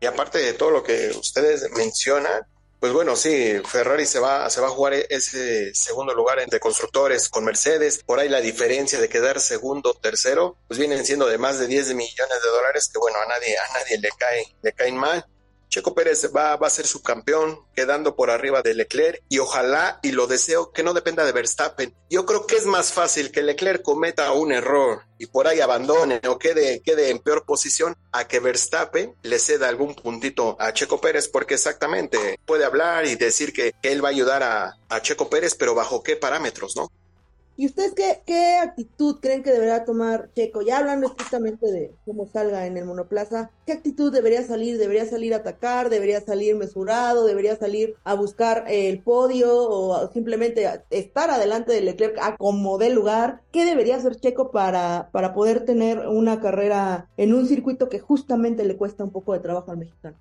Y 0.00 0.06
aparte 0.06 0.38
de 0.38 0.54
todo 0.54 0.72
lo 0.72 0.82
que 0.82 1.10
ustedes 1.10 1.70
mencionan, 1.76 2.42
Pues 2.80 2.92
bueno, 2.92 3.14
sí, 3.14 3.60
Ferrari 3.64 4.06
se 4.06 4.18
va, 4.18 4.50
se 4.50 4.60
va 4.60 4.66
a 4.66 4.70
jugar 4.70 4.94
ese 4.94 5.72
segundo 5.74 6.12
lugar 6.12 6.44
de 6.44 6.58
constructores 6.58 7.28
con 7.28 7.44
Mercedes. 7.44 8.02
Por 8.02 8.18
ahí 8.18 8.28
la 8.28 8.40
diferencia 8.40 8.98
de 8.98 9.08
quedar 9.08 9.38
segundo, 9.38 9.94
tercero, 9.94 10.56
pues 10.66 10.80
vienen 10.80 11.04
siendo 11.04 11.28
de 11.28 11.38
más 11.38 11.60
de 11.60 11.68
10 11.68 11.94
millones 11.94 12.42
de 12.42 12.48
dólares 12.48 12.90
que 12.92 12.98
bueno, 12.98 13.18
a 13.18 13.28
nadie, 13.28 13.54
a 13.56 13.78
nadie 13.78 13.98
le 13.98 14.08
cae, 14.18 14.56
le 14.62 14.72
caen 14.72 14.96
mal. 14.96 15.24
Checo 15.70 15.94
Pérez 15.94 16.28
va, 16.34 16.56
va 16.56 16.66
a 16.66 16.70
ser 16.70 16.84
su 16.84 17.00
campeón, 17.00 17.60
quedando 17.76 18.16
por 18.16 18.28
arriba 18.28 18.60
de 18.60 18.74
Leclerc 18.74 19.22
y 19.28 19.38
ojalá 19.38 20.00
y 20.02 20.10
lo 20.10 20.26
deseo 20.26 20.72
que 20.72 20.82
no 20.82 20.94
dependa 20.94 21.24
de 21.24 21.30
Verstappen. 21.30 21.94
Yo 22.10 22.26
creo 22.26 22.44
que 22.44 22.56
es 22.56 22.66
más 22.66 22.92
fácil 22.92 23.30
que 23.30 23.42
Leclerc 23.42 23.80
cometa 23.80 24.32
un 24.32 24.50
error 24.50 25.04
y 25.16 25.26
por 25.26 25.46
ahí 25.46 25.60
abandone 25.60 26.20
o 26.26 26.40
quede, 26.40 26.82
quede 26.82 27.10
en 27.10 27.20
peor 27.20 27.44
posición 27.46 27.96
a 28.10 28.26
que 28.26 28.40
Verstappen 28.40 29.14
le 29.22 29.38
ceda 29.38 29.68
algún 29.68 29.94
puntito 29.94 30.56
a 30.58 30.72
Checo 30.72 31.00
Pérez 31.00 31.28
porque 31.28 31.54
exactamente 31.54 32.40
puede 32.44 32.64
hablar 32.64 33.06
y 33.06 33.14
decir 33.14 33.52
que, 33.52 33.72
él 33.82 34.04
va 34.04 34.08
a 34.08 34.10
ayudar 34.10 34.42
a, 34.42 34.76
a 34.88 35.02
Checo 35.02 35.30
Pérez, 35.30 35.54
pero 35.54 35.74
bajo 35.74 36.02
qué 36.02 36.16
parámetros, 36.16 36.74
¿no? 36.76 36.90
¿Y 37.60 37.66
ustedes 37.66 37.92
qué, 37.92 38.22
qué 38.24 38.56
actitud 38.56 39.16
creen 39.20 39.42
que 39.42 39.52
debería 39.52 39.84
tomar 39.84 40.30
Checo? 40.32 40.62
Ya 40.62 40.78
hablando 40.78 41.08
estrictamente 41.08 41.70
de 41.70 41.92
cómo 42.06 42.24
salga 42.24 42.66
en 42.66 42.78
el 42.78 42.86
monoplaza, 42.86 43.50
¿qué 43.66 43.72
actitud 43.72 44.10
debería 44.10 44.42
salir? 44.42 44.78
¿Debería 44.78 45.04
salir 45.04 45.34
a 45.34 45.40
atacar? 45.44 45.90
¿Debería 45.90 46.22
salir 46.22 46.56
mesurado? 46.56 47.26
¿Debería 47.26 47.56
salir 47.56 47.96
a 48.02 48.14
buscar 48.14 48.64
el 48.66 49.02
podio? 49.02 49.52
¿O 49.52 50.10
simplemente 50.10 50.66
estar 50.88 51.28
adelante 51.28 51.74
de 51.74 51.82
Leclerc 51.82 52.16
a 52.22 52.38
como 52.38 52.78
dé 52.78 52.88
lugar? 52.88 53.42
¿Qué 53.52 53.66
debería 53.66 53.96
hacer 53.96 54.16
Checo 54.16 54.52
para, 54.52 55.10
para 55.12 55.34
poder 55.34 55.66
tener 55.66 56.08
una 56.08 56.40
carrera 56.40 57.10
en 57.18 57.34
un 57.34 57.46
circuito 57.46 57.90
que 57.90 57.98
justamente 57.98 58.64
le 58.64 58.78
cuesta 58.78 59.04
un 59.04 59.12
poco 59.12 59.34
de 59.34 59.40
trabajo 59.40 59.70
al 59.70 59.76
mexicano? 59.76 60.16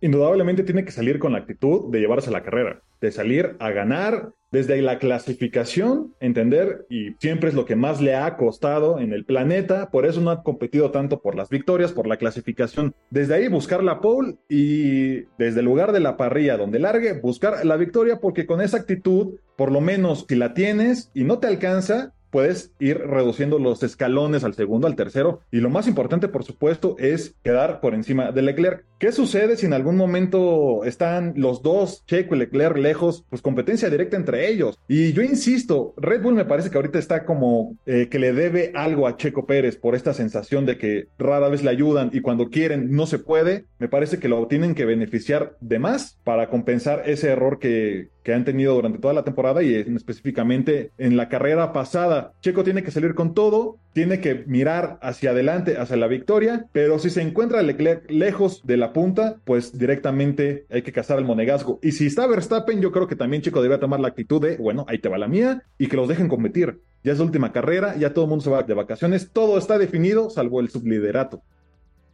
Indudablemente 0.00 0.64
tiene 0.64 0.84
que 0.84 0.90
salir 0.90 1.20
con 1.20 1.30
la 1.30 1.38
actitud 1.38 1.92
de 1.92 2.00
llevarse 2.00 2.32
la 2.32 2.42
carrera, 2.42 2.82
de 3.02 3.12
salir 3.12 3.56
a 3.58 3.70
ganar 3.70 4.32
desde 4.52 4.80
la 4.82 4.98
clasificación, 4.98 6.14
entender, 6.20 6.86
y 6.90 7.14
siempre 7.18 7.48
es 7.48 7.54
lo 7.54 7.64
que 7.64 7.74
más 7.74 8.02
le 8.02 8.14
ha 8.14 8.36
costado 8.36 9.00
en 9.00 9.14
el 9.14 9.24
planeta, 9.24 9.90
por 9.90 10.04
eso 10.04 10.20
no 10.20 10.30
ha 10.30 10.42
competido 10.42 10.90
tanto 10.90 11.20
por 11.20 11.34
las 11.34 11.48
victorias, 11.48 11.92
por 11.92 12.06
la 12.06 12.18
clasificación. 12.18 12.94
Desde 13.10 13.34
ahí 13.34 13.48
buscar 13.48 13.82
la 13.82 14.00
pole 14.00 14.36
y 14.50 15.22
desde 15.38 15.60
el 15.60 15.64
lugar 15.64 15.92
de 15.92 16.00
la 16.00 16.18
parrilla 16.18 16.58
donde 16.58 16.78
largue, 16.78 17.18
buscar 17.18 17.64
la 17.64 17.76
victoria, 17.76 18.20
porque 18.20 18.46
con 18.46 18.60
esa 18.60 18.76
actitud, 18.76 19.36
por 19.56 19.72
lo 19.72 19.80
menos 19.80 20.26
si 20.28 20.36
la 20.36 20.52
tienes 20.52 21.10
y 21.14 21.24
no 21.24 21.38
te 21.38 21.46
alcanza, 21.46 22.12
puedes 22.32 22.72
ir 22.80 22.98
reduciendo 22.98 23.58
los 23.58 23.82
escalones 23.82 24.42
al 24.42 24.54
segundo, 24.54 24.86
al 24.88 24.96
tercero. 24.96 25.42
Y 25.52 25.58
lo 25.58 25.68
más 25.70 25.86
importante, 25.86 26.28
por 26.28 26.44
supuesto, 26.44 26.96
es 26.98 27.36
quedar 27.44 27.80
por 27.80 27.94
encima 27.94 28.32
de 28.32 28.42
Leclerc. 28.42 28.84
¿Qué 28.98 29.12
sucede 29.12 29.56
si 29.56 29.66
en 29.66 29.74
algún 29.74 29.96
momento 29.96 30.84
están 30.84 31.34
los 31.36 31.62
dos, 31.62 32.04
Checo 32.06 32.34
y 32.34 32.38
Leclerc, 32.38 32.76
lejos? 32.76 33.24
Pues 33.28 33.42
competencia 33.42 33.90
directa 33.90 34.16
entre 34.16 34.48
ellos. 34.48 34.78
Y 34.88 35.12
yo 35.12 35.22
insisto, 35.22 35.92
Red 35.96 36.22
Bull 36.22 36.34
me 36.34 36.44
parece 36.44 36.70
que 36.70 36.78
ahorita 36.78 36.98
está 36.98 37.24
como 37.24 37.76
eh, 37.84 38.08
que 38.08 38.18
le 38.18 38.32
debe 38.32 38.72
algo 38.74 39.06
a 39.06 39.16
Checo 39.16 39.44
Pérez 39.44 39.76
por 39.76 39.94
esta 39.94 40.14
sensación 40.14 40.64
de 40.64 40.78
que 40.78 41.08
rara 41.18 41.48
vez 41.48 41.62
le 41.62 41.70
ayudan 41.70 42.10
y 42.12 42.20
cuando 42.20 42.48
quieren 42.48 42.92
no 42.92 43.06
se 43.06 43.18
puede. 43.18 43.66
Me 43.78 43.88
parece 43.88 44.18
que 44.18 44.28
lo 44.28 44.46
tienen 44.46 44.74
que 44.74 44.86
beneficiar 44.86 45.56
de 45.60 45.80
más 45.80 46.18
para 46.24 46.48
compensar 46.48 47.02
ese 47.04 47.28
error 47.28 47.58
que, 47.58 48.11
que 48.22 48.34
han 48.34 48.44
tenido 48.44 48.74
durante 48.74 48.98
toda 48.98 49.14
la 49.14 49.24
temporada 49.24 49.62
y 49.62 49.74
específicamente 49.74 50.90
en 50.98 51.16
la 51.16 51.28
carrera 51.28 51.72
pasada. 51.72 52.32
Checo 52.40 52.64
tiene 52.64 52.82
que 52.82 52.90
salir 52.90 53.14
con 53.14 53.34
todo, 53.34 53.76
tiene 53.92 54.20
que 54.20 54.44
mirar 54.46 54.98
hacia 55.02 55.30
adelante, 55.30 55.76
hacia 55.76 55.96
la 55.96 56.06
victoria, 56.06 56.66
pero 56.72 56.98
si 56.98 57.10
se 57.10 57.22
encuentra 57.22 57.62
Leclerc 57.62 58.10
lejos 58.10 58.62
de 58.64 58.76
la 58.76 58.92
punta, 58.92 59.36
pues 59.44 59.78
directamente 59.78 60.66
hay 60.70 60.82
que 60.82 60.92
cazar 60.92 61.18
el 61.18 61.24
monegazgo. 61.24 61.78
Y 61.82 61.92
si 61.92 62.06
está 62.06 62.26
Verstappen, 62.26 62.80
yo 62.80 62.92
creo 62.92 63.06
que 63.06 63.16
también 63.16 63.42
Checo 63.42 63.62
debe 63.62 63.78
tomar 63.78 64.00
la 64.00 64.08
actitud 64.08 64.40
de, 64.40 64.56
bueno, 64.56 64.84
ahí 64.88 64.98
te 64.98 65.08
va 65.08 65.18
la 65.18 65.28
mía 65.28 65.62
y 65.78 65.88
que 65.88 65.96
los 65.96 66.08
dejen 66.08 66.28
competir. 66.28 66.80
Ya 67.04 67.12
es 67.12 67.18
la 67.18 67.24
última 67.24 67.52
carrera, 67.52 67.96
ya 67.96 68.14
todo 68.14 68.26
el 68.26 68.28
mundo 68.28 68.44
se 68.44 68.50
va 68.50 68.62
de 68.62 68.74
vacaciones, 68.74 69.30
todo 69.32 69.58
está 69.58 69.76
definido 69.78 70.30
salvo 70.30 70.60
el 70.60 70.70
subliderato. 70.70 71.42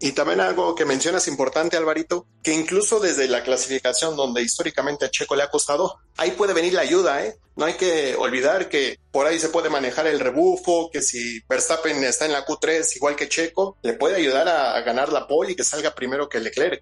Y 0.01 0.13
también 0.13 0.41
algo 0.41 0.77
que 0.77 0.85
mencionas 0.85 1.27
importante, 1.27 1.77
Alvarito, 1.77 2.27
que 2.45 2.55
incluso 2.55 3.01
desde 3.01 3.27
la 3.27 3.43
clasificación 3.43 4.17
donde 4.17 4.43
históricamente 4.43 5.05
a 5.05 5.11
Checo 5.11 5.35
le 5.35 5.43
ha 5.43 5.51
costado, 5.51 5.97
ahí 6.17 6.31
puede 6.33 6.55
venir 6.55 6.75
la 6.75 6.83
ayuda, 6.83 7.25
¿eh? 7.25 7.35
No 7.57 7.65
hay 7.65 7.75
que 7.75 8.15
olvidar 8.17 8.69
que 8.69 8.99
por 9.11 9.27
ahí 9.27 9.41
se 9.41 9.49
puede 9.49 9.71
manejar 9.71 10.07
el 10.07 10.21
rebufo, 10.21 10.89
que 10.93 11.03
si 11.03 11.41
Verstappen 11.49 12.05
está 12.05 12.27
en 12.27 12.33
la 12.33 12.47
Q3 12.47 12.95
igual 12.95 13.17
que 13.17 13.29
Checo, 13.29 13.77
le 13.83 13.95
puede 13.95 14.15
ayudar 14.15 14.49
a, 14.49 14.81
ganar 14.83 15.13
la 15.13 15.27
pole 15.27 15.53
y 15.53 15.57
que 15.57 15.65
salga 15.65 15.93
primero 15.93 16.29
que 16.29 16.39
Leclerc. 16.39 16.81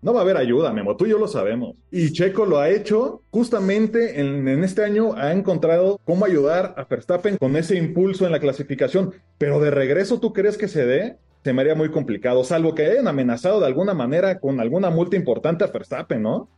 No 0.00 0.12
va 0.12 0.20
a 0.20 0.22
haber 0.22 0.36
ayuda, 0.36 0.72
Memo, 0.72 0.96
tú 0.96 1.06
y 1.06 1.10
yo 1.10 1.18
lo 1.18 1.26
sabemos. 1.26 1.74
Y 1.90 2.12
Checo 2.12 2.46
lo 2.46 2.60
ha 2.60 2.70
hecho 2.70 3.22
justamente 3.32 4.20
en, 4.20 4.46
en, 4.46 4.62
este 4.62 4.84
año, 4.84 5.14
ha 5.16 5.32
encontrado 5.32 6.00
cómo 6.04 6.24
ayudar 6.24 6.74
a 6.76 6.84
Verstappen 6.84 7.36
con 7.38 7.56
ese 7.56 7.76
impulso 7.76 8.24
en 8.24 8.32
la 8.32 8.40
clasificación. 8.40 9.14
Pero 9.38 9.58
de 9.58 9.72
regreso, 9.72 10.20
¿tú 10.20 10.32
crees 10.32 10.56
que 10.56 10.68
se 10.68 10.86
dé? 10.86 11.18
Se 11.44 11.52
me 11.52 11.62
haría 11.62 11.74
muy 11.74 11.90
complicado, 11.90 12.44
salvo 12.44 12.74
que 12.74 12.86
hayan 12.86 13.08
amenazado 13.08 13.60
de 13.60 13.66
alguna 13.66 13.94
manera 13.94 14.38
con 14.38 14.60
alguna 14.60 14.90
multa 14.90 15.16
importante 15.16 15.64
a 15.64 15.68
Verstappen, 15.68 16.22
¿no? 16.22 16.48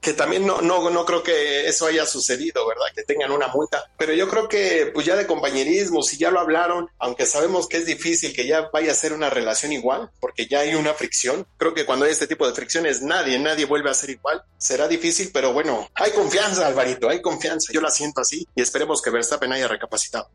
Que 0.00 0.14
también 0.14 0.44
no, 0.44 0.60
no, 0.60 0.90
no 0.90 1.04
creo 1.04 1.22
que 1.22 1.68
eso 1.68 1.86
haya 1.86 2.04
sucedido, 2.06 2.66
¿verdad? 2.66 2.86
Que 2.92 3.04
tengan 3.04 3.30
una 3.30 3.46
multa. 3.46 3.84
Pero 3.96 4.12
yo 4.12 4.28
creo 4.28 4.48
que, 4.48 4.90
pues 4.92 5.06
ya 5.06 5.14
de 5.14 5.28
compañerismo, 5.28 6.02
si 6.02 6.18
ya 6.18 6.32
lo 6.32 6.40
hablaron, 6.40 6.88
aunque 6.98 7.24
sabemos 7.24 7.68
que 7.68 7.76
es 7.76 7.86
difícil 7.86 8.34
que 8.34 8.48
ya 8.48 8.68
vaya 8.72 8.90
a 8.90 8.96
ser 8.96 9.12
una 9.12 9.30
relación 9.30 9.72
igual, 9.72 10.10
porque 10.18 10.48
ya 10.48 10.60
hay 10.60 10.74
una 10.74 10.92
fricción. 10.92 11.46
Creo 11.56 11.72
que 11.72 11.86
cuando 11.86 12.04
hay 12.04 12.10
este 12.10 12.26
tipo 12.26 12.48
de 12.48 12.52
fricciones, 12.52 13.00
nadie, 13.00 13.38
nadie 13.38 13.64
vuelve 13.64 13.90
a 13.90 13.94
ser 13.94 14.10
igual. 14.10 14.42
Será 14.58 14.88
difícil, 14.88 15.30
pero 15.32 15.52
bueno, 15.52 15.88
hay 15.94 16.10
confianza, 16.10 16.66
Alvarito, 16.66 17.08
hay 17.08 17.22
confianza. 17.22 17.72
Yo 17.72 17.80
la 17.80 17.90
siento 17.92 18.22
así 18.22 18.44
y 18.56 18.60
esperemos 18.60 19.00
que 19.02 19.10
Verstappen 19.10 19.52
haya 19.52 19.68
recapacitado 19.68 20.28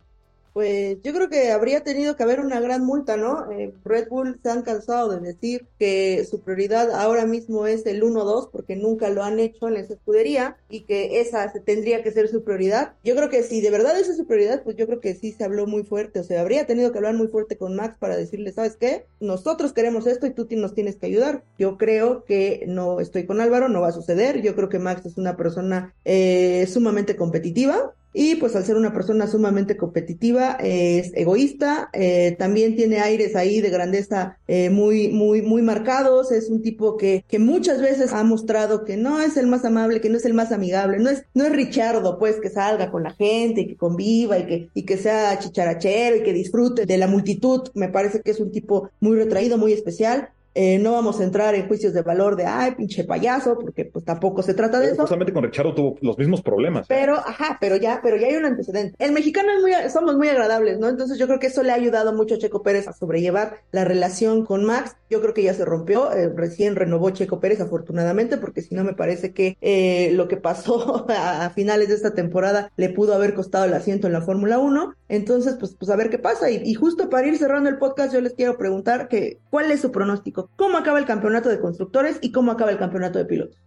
pues 0.58 0.98
yo 1.04 1.14
creo 1.14 1.30
que 1.30 1.52
habría 1.52 1.84
tenido 1.84 2.16
que 2.16 2.24
haber 2.24 2.40
una 2.40 2.60
gran 2.60 2.84
multa, 2.84 3.16
¿no? 3.16 3.52
Eh, 3.52 3.76
Red 3.86 4.08
Bull 4.10 4.40
se 4.42 4.50
han 4.50 4.64
cansado 4.64 5.08
de 5.08 5.20
decir 5.20 5.68
que 5.78 6.26
su 6.28 6.42
prioridad 6.42 6.90
ahora 7.00 7.28
mismo 7.28 7.68
es 7.68 7.86
el 7.86 8.02
1-2 8.02 8.50
porque 8.52 8.76
nunca 8.76 9.10
lo 9.10 9.24
han 9.24 9.40
hecho 9.40 9.68
en 9.68 9.78
esa 9.78 9.94
escudería 9.94 10.58
y 10.68 10.80
que 10.80 11.22
esa 11.22 11.54
tendría 11.64 12.02
que 12.02 12.12
ser 12.12 12.28
su 12.28 12.44
prioridad. 12.44 12.94
Yo 13.04 13.16
creo 13.16 13.30
que 13.30 13.44
si 13.44 13.62
de 13.62 13.70
verdad 13.70 14.00
esa 14.00 14.10
es 14.10 14.18
su 14.18 14.26
prioridad, 14.26 14.64
pues 14.64 14.76
yo 14.78 14.88
creo 14.88 15.00
que 15.00 15.14
sí 15.14 15.32
se 15.32 15.44
habló 15.44 15.68
muy 15.68 15.84
fuerte, 15.84 16.22
o 16.22 16.24
sea, 16.24 16.42
habría 16.42 16.66
tenido 16.66 16.92
que 16.92 16.98
hablar 16.98 17.14
muy 17.14 17.28
fuerte 17.28 17.56
con 17.56 17.76
Max 17.76 17.96
para 18.00 18.18
decirle, 18.18 18.52
¿sabes 18.52 18.78
qué? 18.78 19.06
Nosotros 19.20 19.74
queremos 19.74 20.08
esto 20.08 20.26
y 20.26 20.32
tú 20.32 20.48
nos 20.50 20.74
tienes 20.74 20.96
que 20.96 21.06
ayudar. 21.06 21.44
Yo 21.60 21.78
creo 21.78 22.24
que 22.26 22.66
no 22.68 23.00
estoy 23.00 23.28
con 23.28 23.42
Álvaro, 23.42 23.70
no 23.70 23.82
va 23.82 23.90
a 23.90 23.92
suceder. 23.92 24.42
Yo 24.42 24.56
creo 24.56 24.70
que 24.70 24.80
Max 24.80 25.06
es 25.06 25.20
una 25.20 25.38
persona 25.38 25.94
eh, 26.04 26.66
sumamente 26.68 27.16
competitiva 27.16 27.94
y 28.20 28.34
pues 28.34 28.56
al 28.56 28.66
ser 28.66 28.78
una 28.78 28.94
persona 28.94 29.28
sumamente 29.28 29.78
competitiva, 29.78 30.58
es 30.60 31.12
egoísta, 31.14 31.92
eh, 31.94 32.36
también 32.40 32.76
tiene 32.76 33.00
aires 33.00 33.36
ahí 33.36 33.62
de 33.62 33.70
grandeza 33.70 34.40
eh, 34.48 34.72
muy, 34.72 35.10
muy, 35.10 35.44
muy 35.44 35.62
marcados, 35.62 36.32
es 36.32 36.50
un 36.50 36.64
tipo 36.64 36.98
que, 36.98 37.24
que 37.28 37.38
muchas 37.38 37.80
veces 37.80 38.14
ha 38.14 38.24
mostrado 38.24 38.86
que 38.86 38.98
no 38.98 39.22
es 39.22 39.38
el 39.38 39.46
más 39.46 39.66
amable, 39.66 40.02
que 40.02 40.10
no 40.10 40.18
es 40.18 40.26
el 40.26 40.34
más 40.34 40.52
amigable, 40.52 40.98
no 40.98 41.12
es, 41.12 41.26
no 41.36 41.46
es 41.46 41.52
Richardo, 41.52 42.18
pues, 42.18 42.40
que 42.40 42.50
salga 42.50 42.90
con 42.90 43.04
la 43.04 43.14
gente 43.14 43.62
y 43.62 43.68
que 43.68 43.78
conviva 43.78 44.40
y 44.40 44.48
que, 44.48 44.70
y 44.74 44.82
que 44.82 44.98
sea 44.98 45.38
chicharachero 45.38 46.16
y 46.16 46.24
que 46.24 46.34
disfrute 46.34 46.88
de 46.88 46.98
la 46.98 47.06
multitud, 47.06 47.70
me 47.76 47.90
parece 47.90 48.22
que 48.22 48.32
es 48.32 48.40
un 48.40 48.52
tipo 48.52 48.90
muy 49.00 49.16
retraído, 49.16 49.60
muy 49.60 49.74
especial, 49.74 50.30
eh, 50.60 50.80
no 50.80 50.94
vamos 50.94 51.20
a 51.20 51.24
entrar 51.24 51.54
en 51.54 51.68
juicios 51.68 51.94
de 51.94 52.02
valor 52.02 52.36
de, 52.36 52.48
ay, 52.48 52.72
pinche 52.72 53.04
payaso, 53.04 53.60
porque 53.60 53.86
pues 53.86 54.04
tampoco 54.04 54.42
se 54.42 54.56
trata 54.56 54.80
de 54.80 54.88
eso. 54.88 55.02
Justamente 55.02 55.32
con 55.32 55.44
Richardo 55.44 55.76
tuvo 55.76 55.98
los 56.02 56.18
mismos 56.18 56.42
problemas. 56.42 56.86
¿eh? 56.86 56.88
Pero, 56.90 57.14
ajá, 57.14 57.60
pero 57.62 57.76
ya, 57.76 58.00
pero 58.02 58.18
ya 58.18 58.26
hay 58.26 58.38
un 58.38 58.46
antecedente. 58.46 58.96
El 58.98 59.12
mexicano 59.12 59.52
es 59.52 59.62
muy, 59.62 59.72
somos 59.92 60.18
muy 60.18 60.30
agradables, 60.30 60.80
¿no? 60.80 60.90
Entonces 60.90 61.20
yo 61.20 61.28
creo 61.28 61.38
que 61.38 61.46
eso 61.46 61.62
le 61.62 61.74
ha 61.74 61.76
ayudado 61.76 62.12
mucho 62.12 62.34
a 62.34 62.38
Checo 62.40 62.64
Pérez 62.64 62.88
a 62.88 62.94
sobrellevar 62.94 63.58
la 63.72 63.86
relación 63.86 64.46
con 64.46 64.66
Max. 64.66 64.96
Yo 65.12 65.22
creo 65.22 65.36
que 65.36 65.44
ya 65.44 65.54
se 65.54 65.64
rompió, 65.64 66.12
eh, 66.12 66.34
recién 66.36 66.76
renovó 66.76 67.12
Checo 67.12 67.40
Pérez 67.40 67.62
afortunadamente, 67.62 68.38
porque 68.38 68.64
si 68.64 68.74
no 68.74 68.84
me 68.84 68.94
parece 68.94 69.34
que 69.34 70.10
lo 70.16 70.28
que 70.28 70.38
pasó 70.38 71.06
a, 71.10 71.52
finales 71.52 71.90
de 71.90 71.94
esta 71.94 72.16
temporada 72.16 72.72
le 72.78 72.90
pudo 72.90 73.14
haber 73.14 73.36
costado 73.36 73.66
el 73.66 73.76
asiento 73.76 74.08
en 74.08 74.14
la 74.14 74.22
Fórmula 74.22 74.58
1. 74.58 74.96
Entonces, 75.08 75.56
pues, 75.60 75.76
pues 75.76 75.92
a 75.92 75.96
ver 75.96 76.10
qué 76.10 76.18
pasa. 76.18 76.50
Y, 76.50 76.64
y 76.66 76.74
justo 76.74 77.12
para 77.12 77.28
ir 77.28 77.38
cerrando 77.38 77.70
el 77.70 77.78
podcast, 77.78 78.12
yo 78.12 78.22
les 78.22 78.34
quiero 78.34 78.58
preguntar 78.58 79.08
que, 79.08 79.38
¿cuál 79.52 79.70
es 79.70 79.82
su 79.82 79.92
pronóstico? 79.92 80.47
Cómo 80.56 80.78
acaba 80.78 81.00
el 81.00 81.06
campeonato 81.06 81.50
de 81.50 81.60
constructores 81.60 82.18
y 82.22 82.32
cómo 82.32 82.52
acaba 82.52 82.72
el 82.72 82.78
campeonato 82.78 83.20
de 83.20 83.26
pilotos. 83.26 83.58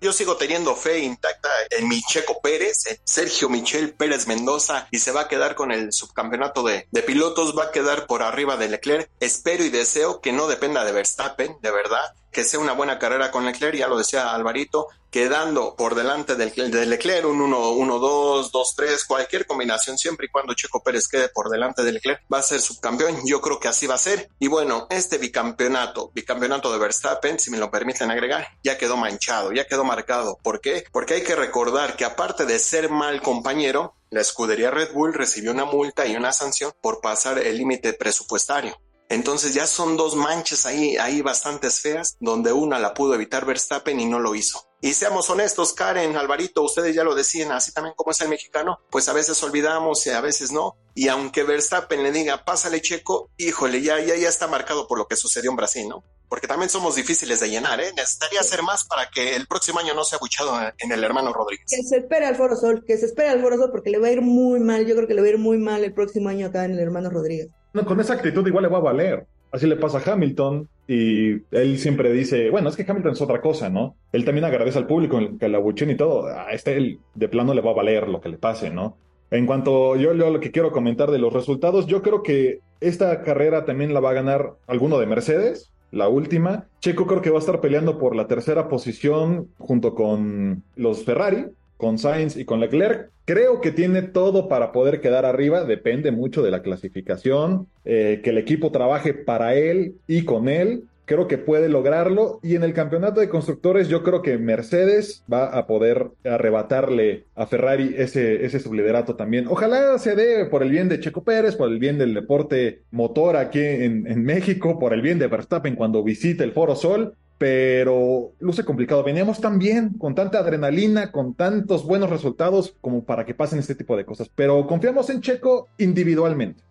Yo 0.00 0.12
sigo 0.12 0.36
teniendo 0.36 0.74
fe 0.74 0.98
intacta 0.98 1.48
en 1.70 1.86
mi 1.86 2.02
Checo 2.02 2.40
Pérez, 2.42 2.86
en 2.86 2.98
Sergio 3.04 3.48
Michel 3.48 3.94
Pérez 3.94 4.26
Mendoza, 4.26 4.88
y 4.90 4.98
se 4.98 5.12
va 5.12 5.22
a 5.22 5.28
quedar 5.28 5.54
con 5.54 5.70
el 5.70 5.92
subcampeonato 5.92 6.64
de, 6.64 6.88
de, 6.90 7.02
pilotos, 7.02 7.56
va 7.56 7.66
a 7.66 7.70
quedar 7.70 8.08
por 8.08 8.24
arriba 8.24 8.56
de 8.56 8.68
Leclerc. 8.68 9.08
Espero 9.20 9.64
y 9.64 9.68
deseo 9.68 10.20
que 10.20 10.32
no 10.32 10.48
dependa 10.48 10.84
de 10.84 10.90
Verstappen, 10.90 11.56
de 11.62 11.70
verdad, 11.70 12.14
que 12.32 12.44
sea 12.44 12.58
una 12.58 12.72
buena 12.72 12.98
carrera 12.98 13.30
con 13.30 13.44
Leclerc, 13.44 13.76
ya 13.76 13.88
lo 13.88 13.98
decía 13.98 14.32
Alvarito, 14.32 14.88
quedando 15.10 15.76
por 15.76 15.94
delante 15.94 16.34
del, 16.34 16.50
Leclerc, 16.88 17.26
un 17.26 17.38
1-2, 17.38 18.50
2-3, 18.50 19.06
cualquier 19.06 19.46
combinación, 19.46 19.98
siempre 19.98 20.26
y 20.26 20.30
cuando 20.30 20.54
Checo 20.54 20.82
Pérez 20.82 21.06
quede 21.06 21.28
por 21.28 21.50
delante 21.50 21.82
del 21.82 21.94
Leclerc, 21.94 22.22
va 22.32 22.38
a 22.38 22.42
ser 22.42 22.62
subcampeón. 22.62 23.18
Yo 23.26 23.42
creo 23.42 23.60
que 23.60 23.68
así 23.68 23.86
va 23.86 23.96
a 23.96 23.98
ser. 23.98 24.30
Y 24.38 24.48
bueno, 24.48 24.86
este 24.88 25.18
bicampeonato, 25.18 26.10
bicampeonato 26.14 26.72
de 26.72 26.78
Verstappen, 26.78 27.38
si 27.38 27.50
me 27.50 27.58
lo 27.58 27.70
permiten 27.70 28.10
agregar, 28.10 28.48
ya 28.64 28.78
quedó 28.78 28.96
manchado, 28.96 29.52
ya 29.52 29.66
quedó 29.66 29.84
marcado. 29.84 30.38
¿Por 30.42 30.62
qué? 30.62 30.84
Porque 30.90 31.14
hay 31.14 31.22
que 31.22 31.36
recordar 31.36 31.96
que 31.96 32.06
aparte 32.06 32.46
de 32.46 32.58
ser 32.58 32.88
mal 32.88 33.20
compañero, 33.20 33.94
la 34.08 34.22
escudería 34.22 34.70
Red 34.70 34.94
Bull 34.94 35.12
recibió 35.12 35.52
una 35.52 35.66
multa 35.66 36.06
y 36.06 36.16
una 36.16 36.32
sanción 36.32 36.72
por 36.80 37.02
pasar 37.02 37.38
el 37.38 37.58
límite 37.58 37.92
presupuestario. 37.92 38.78
Entonces 39.12 39.52
ya 39.52 39.66
son 39.66 39.98
dos 39.98 40.16
manchas 40.16 40.64
ahí, 40.64 40.96
ahí 40.96 41.20
bastantes 41.20 41.80
feas, 41.80 42.16
donde 42.18 42.50
una 42.54 42.78
la 42.78 42.94
pudo 42.94 43.14
evitar 43.14 43.44
Verstappen 43.44 44.00
y 44.00 44.06
no 44.06 44.18
lo 44.18 44.34
hizo. 44.34 44.66
Y 44.80 44.94
seamos 44.94 45.28
honestos, 45.28 45.74
Karen, 45.74 46.16
Alvarito, 46.16 46.62
ustedes 46.62 46.94
ya 46.94 47.04
lo 47.04 47.14
decían, 47.14 47.52
así 47.52 47.72
también 47.72 47.94
como 47.94 48.12
es 48.12 48.22
el 48.22 48.30
mexicano, 48.30 48.80
pues 48.90 49.10
a 49.10 49.12
veces 49.12 49.42
olvidamos 49.42 50.06
y 50.06 50.10
a 50.10 50.22
veces 50.22 50.50
no. 50.50 50.78
Y 50.94 51.08
aunque 51.08 51.42
Verstappen 51.42 52.02
le 52.02 52.10
diga, 52.10 52.46
pásale 52.46 52.80
checo, 52.80 53.28
híjole, 53.36 53.82
ya, 53.82 54.00
ya, 54.00 54.16
ya 54.16 54.30
está 54.30 54.46
marcado 54.46 54.88
por 54.88 54.96
lo 54.96 55.06
que 55.06 55.16
sucedió 55.16 55.50
en 55.50 55.56
Brasil, 55.58 55.86
¿no? 55.90 56.02
Porque 56.30 56.46
también 56.46 56.70
somos 56.70 56.94
difíciles 56.94 57.38
de 57.40 57.50
llenar, 57.50 57.82
¿eh? 57.82 57.92
Necesitaría 57.94 58.40
hacer 58.40 58.62
más 58.62 58.84
para 58.84 59.10
que 59.10 59.36
el 59.36 59.46
próximo 59.46 59.78
año 59.78 59.92
no 59.92 60.04
sea 60.04 60.16
abuchado 60.16 60.58
en 60.78 60.90
el 60.90 61.04
hermano 61.04 61.34
Rodríguez. 61.34 61.66
Que 61.68 61.82
se 61.82 61.98
espere 61.98 62.24
al 62.24 62.36
Foro 62.36 62.56
Sol, 62.56 62.82
que 62.86 62.96
se 62.96 63.04
espere 63.04 63.28
al 63.28 63.42
Foro 63.42 63.58
Sol 63.58 63.70
porque 63.70 63.90
le 63.90 63.98
va 63.98 64.08
a 64.08 64.12
ir 64.12 64.22
muy 64.22 64.58
mal, 64.58 64.86
yo 64.86 64.94
creo 64.96 65.06
que 65.06 65.12
le 65.12 65.20
va 65.20 65.26
a 65.26 65.30
ir 65.32 65.38
muy 65.38 65.58
mal 65.58 65.84
el 65.84 65.92
próximo 65.92 66.30
año 66.30 66.46
acá 66.46 66.64
en 66.64 66.72
el 66.72 66.80
hermano 66.80 67.10
Rodríguez. 67.10 67.50
No, 67.72 67.84
con 67.84 68.00
esa 68.00 68.14
actitud 68.14 68.46
igual 68.46 68.64
le 68.64 68.70
va 68.70 68.78
a 68.78 68.82
valer. 68.82 69.26
Así 69.50 69.66
le 69.66 69.76
pasa 69.76 69.98
a 69.98 70.12
Hamilton 70.12 70.68
y 70.88 71.42
él 71.50 71.78
siempre 71.78 72.12
dice, 72.12 72.50
bueno, 72.50 72.70
es 72.70 72.76
que 72.76 72.86
Hamilton 72.88 73.12
es 73.12 73.20
otra 73.20 73.40
cosa, 73.40 73.68
¿no? 73.68 73.96
Él 74.12 74.24
también 74.24 74.44
agradece 74.44 74.78
al 74.78 74.86
público 74.86 75.18
que 75.38 75.48
la 75.48 75.58
abuchen 75.58 75.90
y 75.90 75.96
todo. 75.96 76.26
A 76.26 76.52
este 76.52 76.76
él 76.76 77.00
de 77.14 77.28
plano 77.28 77.52
le 77.52 77.60
va 77.60 77.70
a 77.70 77.74
valer 77.74 78.08
lo 78.08 78.20
que 78.20 78.30
le 78.30 78.38
pase, 78.38 78.70
¿no? 78.70 78.96
En 79.30 79.46
cuanto 79.46 79.96
yo, 79.96 80.14
yo 80.14 80.30
lo 80.30 80.40
que 80.40 80.50
quiero 80.50 80.72
comentar 80.72 81.10
de 81.10 81.18
los 81.18 81.32
resultados, 81.32 81.86
yo 81.86 82.02
creo 82.02 82.22
que 82.22 82.60
esta 82.80 83.22
carrera 83.22 83.64
también 83.64 83.94
la 83.94 84.00
va 84.00 84.10
a 84.10 84.14
ganar 84.14 84.54
alguno 84.66 84.98
de 84.98 85.06
Mercedes, 85.06 85.70
la 85.90 86.08
última. 86.08 86.66
Checo 86.80 87.06
creo 87.06 87.22
que 87.22 87.30
va 87.30 87.36
a 87.36 87.40
estar 87.40 87.60
peleando 87.60 87.98
por 87.98 88.16
la 88.16 88.26
tercera 88.26 88.68
posición 88.68 89.48
junto 89.58 89.94
con 89.94 90.62
los 90.76 91.04
Ferrari 91.04 91.46
con 91.82 91.98
Sainz 91.98 92.36
y 92.36 92.44
con 92.44 92.60
Leclerc. 92.60 93.10
Creo 93.24 93.60
que 93.60 93.72
tiene 93.72 94.02
todo 94.02 94.46
para 94.48 94.70
poder 94.70 95.00
quedar 95.00 95.26
arriba, 95.26 95.64
depende 95.64 96.12
mucho 96.12 96.40
de 96.40 96.52
la 96.52 96.62
clasificación, 96.62 97.66
eh, 97.84 98.20
que 98.22 98.30
el 98.30 98.38
equipo 98.38 98.70
trabaje 98.70 99.14
para 99.14 99.56
él 99.56 99.96
y 100.06 100.24
con 100.24 100.48
él. 100.48 100.84
Creo 101.06 101.26
que 101.26 101.38
puede 101.38 101.68
lograrlo 101.68 102.38
y 102.40 102.54
en 102.54 102.62
el 102.62 102.72
campeonato 102.72 103.20
de 103.20 103.28
constructores 103.28 103.88
yo 103.88 104.04
creo 104.04 104.22
que 104.22 104.38
Mercedes 104.38 105.24
va 105.30 105.46
a 105.46 105.66
poder 105.66 106.12
arrebatarle 106.22 107.24
a 107.34 107.46
Ferrari 107.46 107.96
ese, 107.98 108.44
ese 108.44 108.60
subliderato 108.60 109.16
también. 109.16 109.48
Ojalá 109.48 109.98
se 109.98 110.14
dé 110.14 110.46
por 110.46 110.62
el 110.62 110.70
bien 110.70 110.88
de 110.88 111.00
Checo 111.00 111.24
Pérez, 111.24 111.56
por 111.56 111.68
el 111.68 111.80
bien 111.80 111.98
del 111.98 112.14
deporte 112.14 112.82
motor 112.92 113.36
aquí 113.36 113.58
en, 113.58 114.06
en 114.06 114.22
México, 114.22 114.78
por 114.78 114.92
el 114.92 115.02
bien 115.02 115.18
de 115.18 115.26
Verstappen 115.26 115.74
cuando 115.74 116.04
visite 116.04 116.44
el 116.44 116.52
Foro 116.52 116.76
Sol 116.76 117.16
pero 117.42 118.34
luce 118.38 118.64
complicado. 118.64 119.02
Veníamos 119.02 119.40
tan 119.40 119.58
bien, 119.58 119.94
con 119.98 120.14
tanta 120.14 120.38
adrenalina, 120.38 121.10
con 121.10 121.34
tantos 121.34 121.84
buenos 121.84 122.08
resultados 122.08 122.76
como 122.80 123.04
para 123.04 123.26
que 123.26 123.34
pasen 123.34 123.58
este 123.58 123.74
tipo 123.74 123.96
de 123.96 124.06
cosas. 124.06 124.30
Pero 124.32 124.64
confiamos 124.68 125.10
en 125.10 125.20
Checo 125.22 125.66
individualmente. 125.76 126.62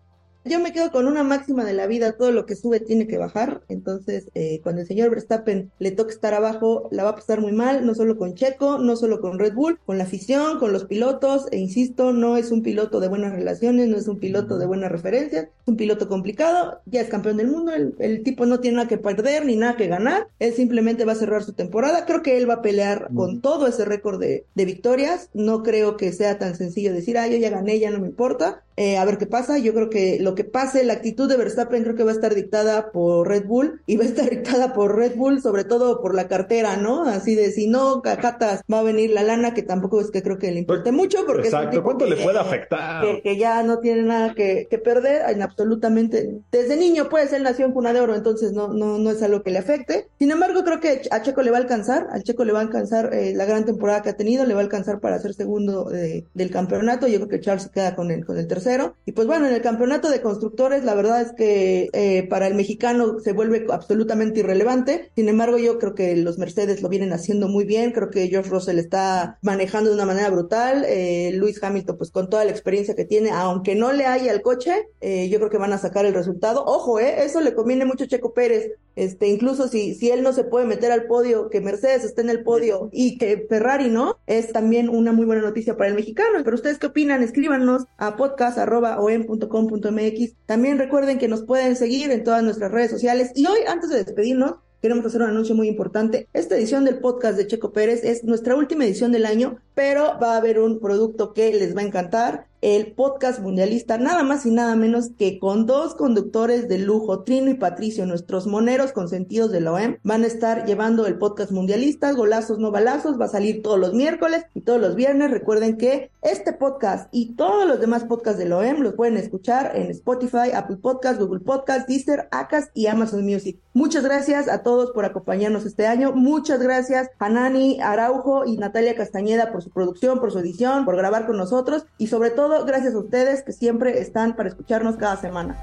Yo 0.44 0.58
me 0.58 0.72
quedo 0.72 0.90
con 0.90 1.06
una 1.06 1.22
máxima 1.22 1.64
de 1.64 1.72
la 1.72 1.86
vida, 1.86 2.12
todo 2.12 2.32
lo 2.32 2.46
que 2.46 2.56
sube 2.56 2.80
tiene 2.80 3.06
que 3.06 3.16
bajar, 3.16 3.62
entonces 3.68 4.28
eh, 4.34 4.60
cuando 4.64 4.80
el 4.80 4.88
señor 4.88 5.10
Verstappen 5.10 5.70
le 5.78 5.92
toque 5.92 6.12
estar 6.12 6.34
abajo, 6.34 6.88
la 6.90 7.04
va 7.04 7.10
a 7.10 7.14
pasar 7.14 7.40
muy 7.40 7.52
mal, 7.52 7.86
no 7.86 7.94
solo 7.94 8.18
con 8.18 8.34
Checo, 8.34 8.78
no 8.78 8.96
solo 8.96 9.20
con 9.20 9.38
Red 9.38 9.54
Bull, 9.54 9.78
con 9.86 9.98
la 9.98 10.04
afición, 10.04 10.58
con 10.58 10.72
los 10.72 10.86
pilotos, 10.86 11.46
e 11.52 11.58
insisto, 11.58 12.12
no 12.12 12.36
es 12.36 12.50
un 12.50 12.62
piloto 12.62 12.98
de 12.98 13.06
buenas 13.06 13.32
relaciones, 13.32 13.88
no 13.88 13.96
es 13.96 14.08
un 14.08 14.18
piloto 14.18 14.58
de 14.58 14.66
buenas 14.66 14.90
referencias, 14.90 15.44
es 15.44 15.68
un 15.68 15.76
piloto 15.76 16.08
complicado, 16.08 16.80
ya 16.86 17.02
es 17.02 17.08
campeón 17.08 17.36
del 17.36 17.46
mundo, 17.46 17.70
el, 17.72 18.22
tipo 18.24 18.44
no 18.44 18.58
tiene 18.58 18.78
nada 18.78 18.88
que 18.88 18.98
perder 18.98 19.46
ni 19.46 19.54
nada 19.54 19.76
que 19.76 19.86
ganar, 19.86 20.26
él 20.40 20.52
simplemente 20.54 21.04
va 21.04 21.12
a 21.12 21.16
cerrar 21.16 21.44
su 21.44 21.52
temporada, 21.52 22.04
creo 22.04 22.22
que 22.22 22.36
él 22.36 22.50
va 22.50 22.54
a 22.54 22.62
pelear 22.62 23.10
con 23.14 23.42
todo 23.42 23.68
ese 23.68 23.84
récord 23.84 24.18
de, 24.18 24.44
de 24.56 24.64
victorias, 24.64 25.30
no 25.34 25.62
creo 25.62 25.96
que 25.96 26.12
sea 26.12 26.40
tan 26.40 26.56
sencillo 26.56 26.92
decir, 26.92 27.16
ah, 27.16 27.28
yo 27.28 27.36
ya 27.36 27.50
gané, 27.50 27.78
ya 27.78 27.92
no 27.92 28.00
me 28.00 28.08
importa, 28.08 28.64
eh, 28.76 28.96
a 28.96 29.04
ver 29.04 29.18
qué 29.18 29.26
pasa. 29.26 29.58
Yo 29.58 29.74
creo 29.74 29.90
que 29.90 30.18
lo 30.20 30.34
que 30.34 30.44
pase, 30.44 30.84
la 30.84 30.94
actitud 30.94 31.28
de 31.28 31.36
Verstappen 31.36 31.82
creo 31.82 31.94
que 31.94 32.04
va 32.04 32.10
a 32.10 32.14
estar 32.14 32.34
dictada 32.34 32.92
por 32.92 33.28
Red 33.28 33.46
Bull 33.46 33.80
y 33.86 33.96
va 33.96 34.04
a 34.04 34.06
estar 34.06 34.28
dictada 34.30 34.72
por 34.72 34.96
Red 34.96 35.16
Bull, 35.16 35.42
sobre 35.42 35.64
todo 35.64 36.00
por 36.00 36.14
la 36.14 36.28
cartera, 36.28 36.76
¿no? 36.76 37.04
Así 37.04 37.34
de 37.34 37.52
si 37.52 37.66
no, 37.66 38.02
cajatas, 38.02 38.62
va 38.72 38.80
a 38.80 38.82
venir 38.82 39.10
la 39.10 39.22
lana, 39.22 39.54
que 39.54 39.62
tampoco 39.62 40.00
es 40.00 40.10
que 40.10 40.22
creo 40.22 40.38
que 40.38 40.50
le 40.50 40.60
importe 40.60 40.90
pues, 40.90 40.94
mucho, 40.94 41.26
porque 41.26 41.48
Exacto, 41.48 41.82
¿cuánto 41.82 42.06
le 42.06 42.16
puede 42.16 42.38
afectar? 42.38 43.22
Que, 43.22 43.36
ya 43.36 43.62
no 43.62 43.78
tiene 43.78 44.02
nada 44.02 44.34
que, 44.34 44.66
perder, 44.82 45.22
en 45.28 45.42
absolutamente. 45.42 46.40
Desde 46.50 46.76
niño, 46.76 47.08
pues 47.08 47.32
él 47.32 47.42
nació 47.42 47.66
en 47.66 47.72
cuna 47.72 47.92
de 47.92 48.00
oro, 48.00 48.14
entonces 48.14 48.52
no, 48.52 48.68
no, 48.68 48.98
no 48.98 49.10
es 49.10 49.22
algo 49.22 49.42
que 49.42 49.50
le 49.50 49.58
afecte. 49.58 50.08
Sin 50.18 50.30
embargo, 50.30 50.62
creo 50.64 50.80
que 50.80 51.02
a 51.10 51.22
Checo 51.22 51.42
le 51.42 51.50
va 51.50 51.58
a 51.58 51.60
alcanzar, 51.60 52.08
al 52.10 52.22
Checo 52.22 52.44
le 52.44 52.52
va 52.52 52.60
a 52.60 52.62
alcanzar 52.62 53.12
eh, 53.14 53.32
la 53.34 53.44
gran 53.44 53.64
temporada 53.64 54.02
que 54.02 54.10
ha 54.10 54.16
tenido, 54.16 54.44
le 54.44 54.54
va 54.54 54.60
a 54.60 54.64
alcanzar 54.64 55.00
para 55.00 55.18
ser 55.18 55.34
segundo 55.34 55.92
eh, 55.92 56.24
del 56.34 56.50
campeonato. 56.50 57.06
Yo 57.06 57.18
creo 57.18 57.28
que 57.28 57.40
Charles 57.40 57.64
se 57.64 57.70
queda 57.70 57.94
con 57.94 58.10
el, 58.10 58.24
con 58.24 58.38
el 58.38 58.46
tercero 58.62 58.94
y 59.04 59.12
pues 59.12 59.26
bueno, 59.26 59.46
en 59.46 59.54
el 59.54 59.62
campeonato 59.62 60.10
de 60.10 60.20
constructores, 60.20 60.84
la 60.84 60.94
verdad 60.94 61.20
es 61.20 61.32
que 61.32 61.88
eh, 61.92 62.26
para 62.28 62.46
el 62.46 62.54
mexicano 62.54 63.18
se 63.18 63.32
vuelve 63.32 63.66
absolutamente 63.70 64.40
irrelevante. 64.40 65.10
Sin 65.16 65.28
embargo, 65.28 65.58
yo 65.58 65.78
creo 65.78 65.94
que 65.94 66.16
los 66.16 66.38
Mercedes 66.38 66.82
lo 66.82 66.88
vienen 66.88 67.12
haciendo 67.12 67.48
muy 67.48 67.64
bien. 67.64 67.92
Creo 67.92 68.10
que 68.10 68.28
George 68.28 68.50
Russell 68.50 68.78
está 68.78 69.38
manejando 69.42 69.90
de 69.90 69.96
una 69.96 70.06
manera 70.06 70.30
brutal. 70.30 70.84
Eh, 70.86 71.32
Luis 71.34 71.62
Hamilton, 71.62 71.96
pues 71.96 72.10
con 72.10 72.30
toda 72.30 72.44
la 72.44 72.50
experiencia 72.50 72.94
que 72.94 73.04
tiene, 73.04 73.30
aunque 73.30 73.74
no 73.74 73.92
le 73.92 74.06
haya 74.06 74.32
el 74.32 74.42
coche, 74.42 74.88
eh, 75.00 75.28
yo 75.28 75.38
creo 75.38 75.50
que 75.50 75.58
van 75.58 75.72
a 75.72 75.78
sacar 75.78 76.06
el 76.06 76.14
resultado. 76.14 76.64
Ojo, 76.64 77.00
eh, 77.00 77.24
eso 77.24 77.40
le 77.40 77.54
conviene 77.54 77.84
mucho 77.84 78.04
a 78.04 78.08
Checo 78.08 78.32
Pérez. 78.32 78.72
Este, 78.96 79.28
incluso 79.28 79.68
si, 79.68 79.94
si 79.94 80.10
él 80.10 80.22
no 80.22 80.32
se 80.32 80.44
puede 80.44 80.64
meter 80.66 80.90
al 80.92 81.06
podio, 81.06 81.50
que 81.50 81.60
Mercedes 81.60 82.04
esté 82.04 82.22
en 82.22 82.30
el 82.30 82.42
podio 82.42 82.88
y 82.92 83.18
que 83.18 83.44
Ferrari 83.48 83.88
no, 83.88 84.18
es 84.26 84.52
también 84.52 84.88
una 84.88 85.12
muy 85.12 85.26
buena 85.26 85.42
noticia 85.42 85.76
para 85.76 85.90
el 85.90 85.96
mexicano. 85.96 86.38
Pero 86.44 86.54
ustedes 86.54 86.78
qué 86.78 86.86
opinan? 86.86 87.22
Escríbanos 87.22 87.84
a 87.98 88.16
podcast.om.com.mx. 88.16 90.34
También 90.46 90.78
recuerden 90.78 91.18
que 91.18 91.28
nos 91.28 91.44
pueden 91.44 91.76
seguir 91.76 92.10
en 92.10 92.24
todas 92.24 92.42
nuestras 92.42 92.72
redes 92.72 92.90
sociales. 92.90 93.32
Y 93.34 93.46
hoy, 93.46 93.58
antes 93.66 93.90
de 93.90 94.02
despedirnos, 94.04 94.54
queremos 94.82 95.06
hacer 95.06 95.22
un 95.22 95.28
anuncio 95.28 95.54
muy 95.54 95.68
importante. 95.68 96.28
Esta 96.32 96.56
edición 96.56 96.84
del 96.84 96.98
podcast 96.98 97.38
de 97.38 97.46
Checo 97.46 97.72
Pérez 97.72 98.02
es 98.02 98.24
nuestra 98.24 98.56
última 98.56 98.84
edición 98.84 99.12
del 99.12 99.26
año, 99.26 99.60
pero 99.74 100.18
va 100.20 100.34
a 100.34 100.36
haber 100.36 100.58
un 100.58 100.80
producto 100.80 101.32
que 101.32 101.52
les 101.52 101.76
va 101.76 101.80
a 101.80 101.84
encantar 101.84 102.46
el 102.62 102.92
podcast 102.92 103.40
mundialista, 103.40 103.98
nada 103.98 104.22
más 104.22 104.46
y 104.46 104.52
nada 104.52 104.76
menos 104.76 105.10
que 105.18 105.40
con 105.40 105.66
dos 105.66 105.96
conductores 105.96 106.68
de 106.68 106.78
lujo, 106.78 107.24
Trino 107.24 107.50
y 107.50 107.54
Patricio, 107.54 108.06
nuestros 108.06 108.46
moneros 108.46 108.92
consentidos 108.92 109.50
de 109.50 109.60
la 109.60 109.72
OEM, 109.72 109.98
van 110.04 110.22
a 110.22 110.28
estar 110.28 110.64
llevando 110.64 111.06
el 111.08 111.18
podcast 111.18 111.50
mundialista, 111.50 112.12
golazos 112.12 112.60
no 112.60 112.70
balazos, 112.70 113.20
va 113.20 113.24
a 113.24 113.28
salir 113.28 113.62
todos 113.62 113.80
los 113.80 113.94
miércoles 113.94 114.44
y 114.54 114.60
todos 114.60 114.80
los 114.80 114.94
viernes. 114.94 115.32
Recuerden 115.32 115.76
que 115.76 116.12
este 116.22 116.52
podcast 116.52 117.08
y 117.10 117.34
todos 117.34 117.66
los 117.66 117.80
demás 117.80 118.04
podcasts 118.04 118.38
de 118.38 118.48
la 118.48 118.58
OEM 118.58 118.80
los 118.80 118.94
pueden 118.94 119.16
escuchar 119.16 119.72
en 119.74 119.90
Spotify, 119.90 120.52
Apple 120.54 120.76
Podcast, 120.76 121.20
Google 121.20 121.40
Podcast, 121.40 121.88
Deezer, 121.88 122.28
Acas 122.30 122.70
y 122.74 122.86
Amazon 122.86 123.24
Music. 123.24 123.58
Muchas 123.74 124.04
gracias 124.04 124.48
a 124.48 124.62
todos 124.62 124.92
por 124.92 125.04
acompañarnos 125.04 125.66
este 125.66 125.88
año. 125.88 126.12
Muchas 126.12 126.62
gracias 126.62 127.10
a 127.18 127.28
Nani 127.28 127.80
Araujo 127.80 128.44
y 128.44 128.56
Natalia 128.56 128.94
Castañeda 128.94 129.50
su 129.62 129.70
producción, 129.70 130.20
por 130.20 130.32
su 130.32 130.38
edición, 130.38 130.84
por 130.84 130.96
grabar 130.96 131.26
con 131.26 131.36
nosotros 131.36 131.86
y 131.98 132.08
sobre 132.08 132.30
todo 132.30 132.64
gracias 132.64 132.94
a 132.94 132.98
ustedes 132.98 133.42
que 133.42 133.52
siempre 133.52 134.00
están 134.00 134.36
para 134.36 134.48
escucharnos 134.48 134.96
cada 134.96 135.16
semana. 135.16 135.62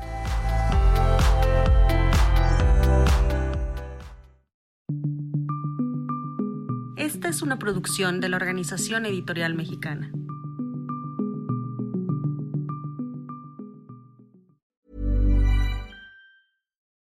Esta 6.97 7.29
es 7.29 7.41
una 7.41 7.59
producción 7.59 8.19
de 8.21 8.29
la 8.29 8.38
Organización 8.38 9.05
Editorial 9.05 9.55
Mexicana. 9.55 10.12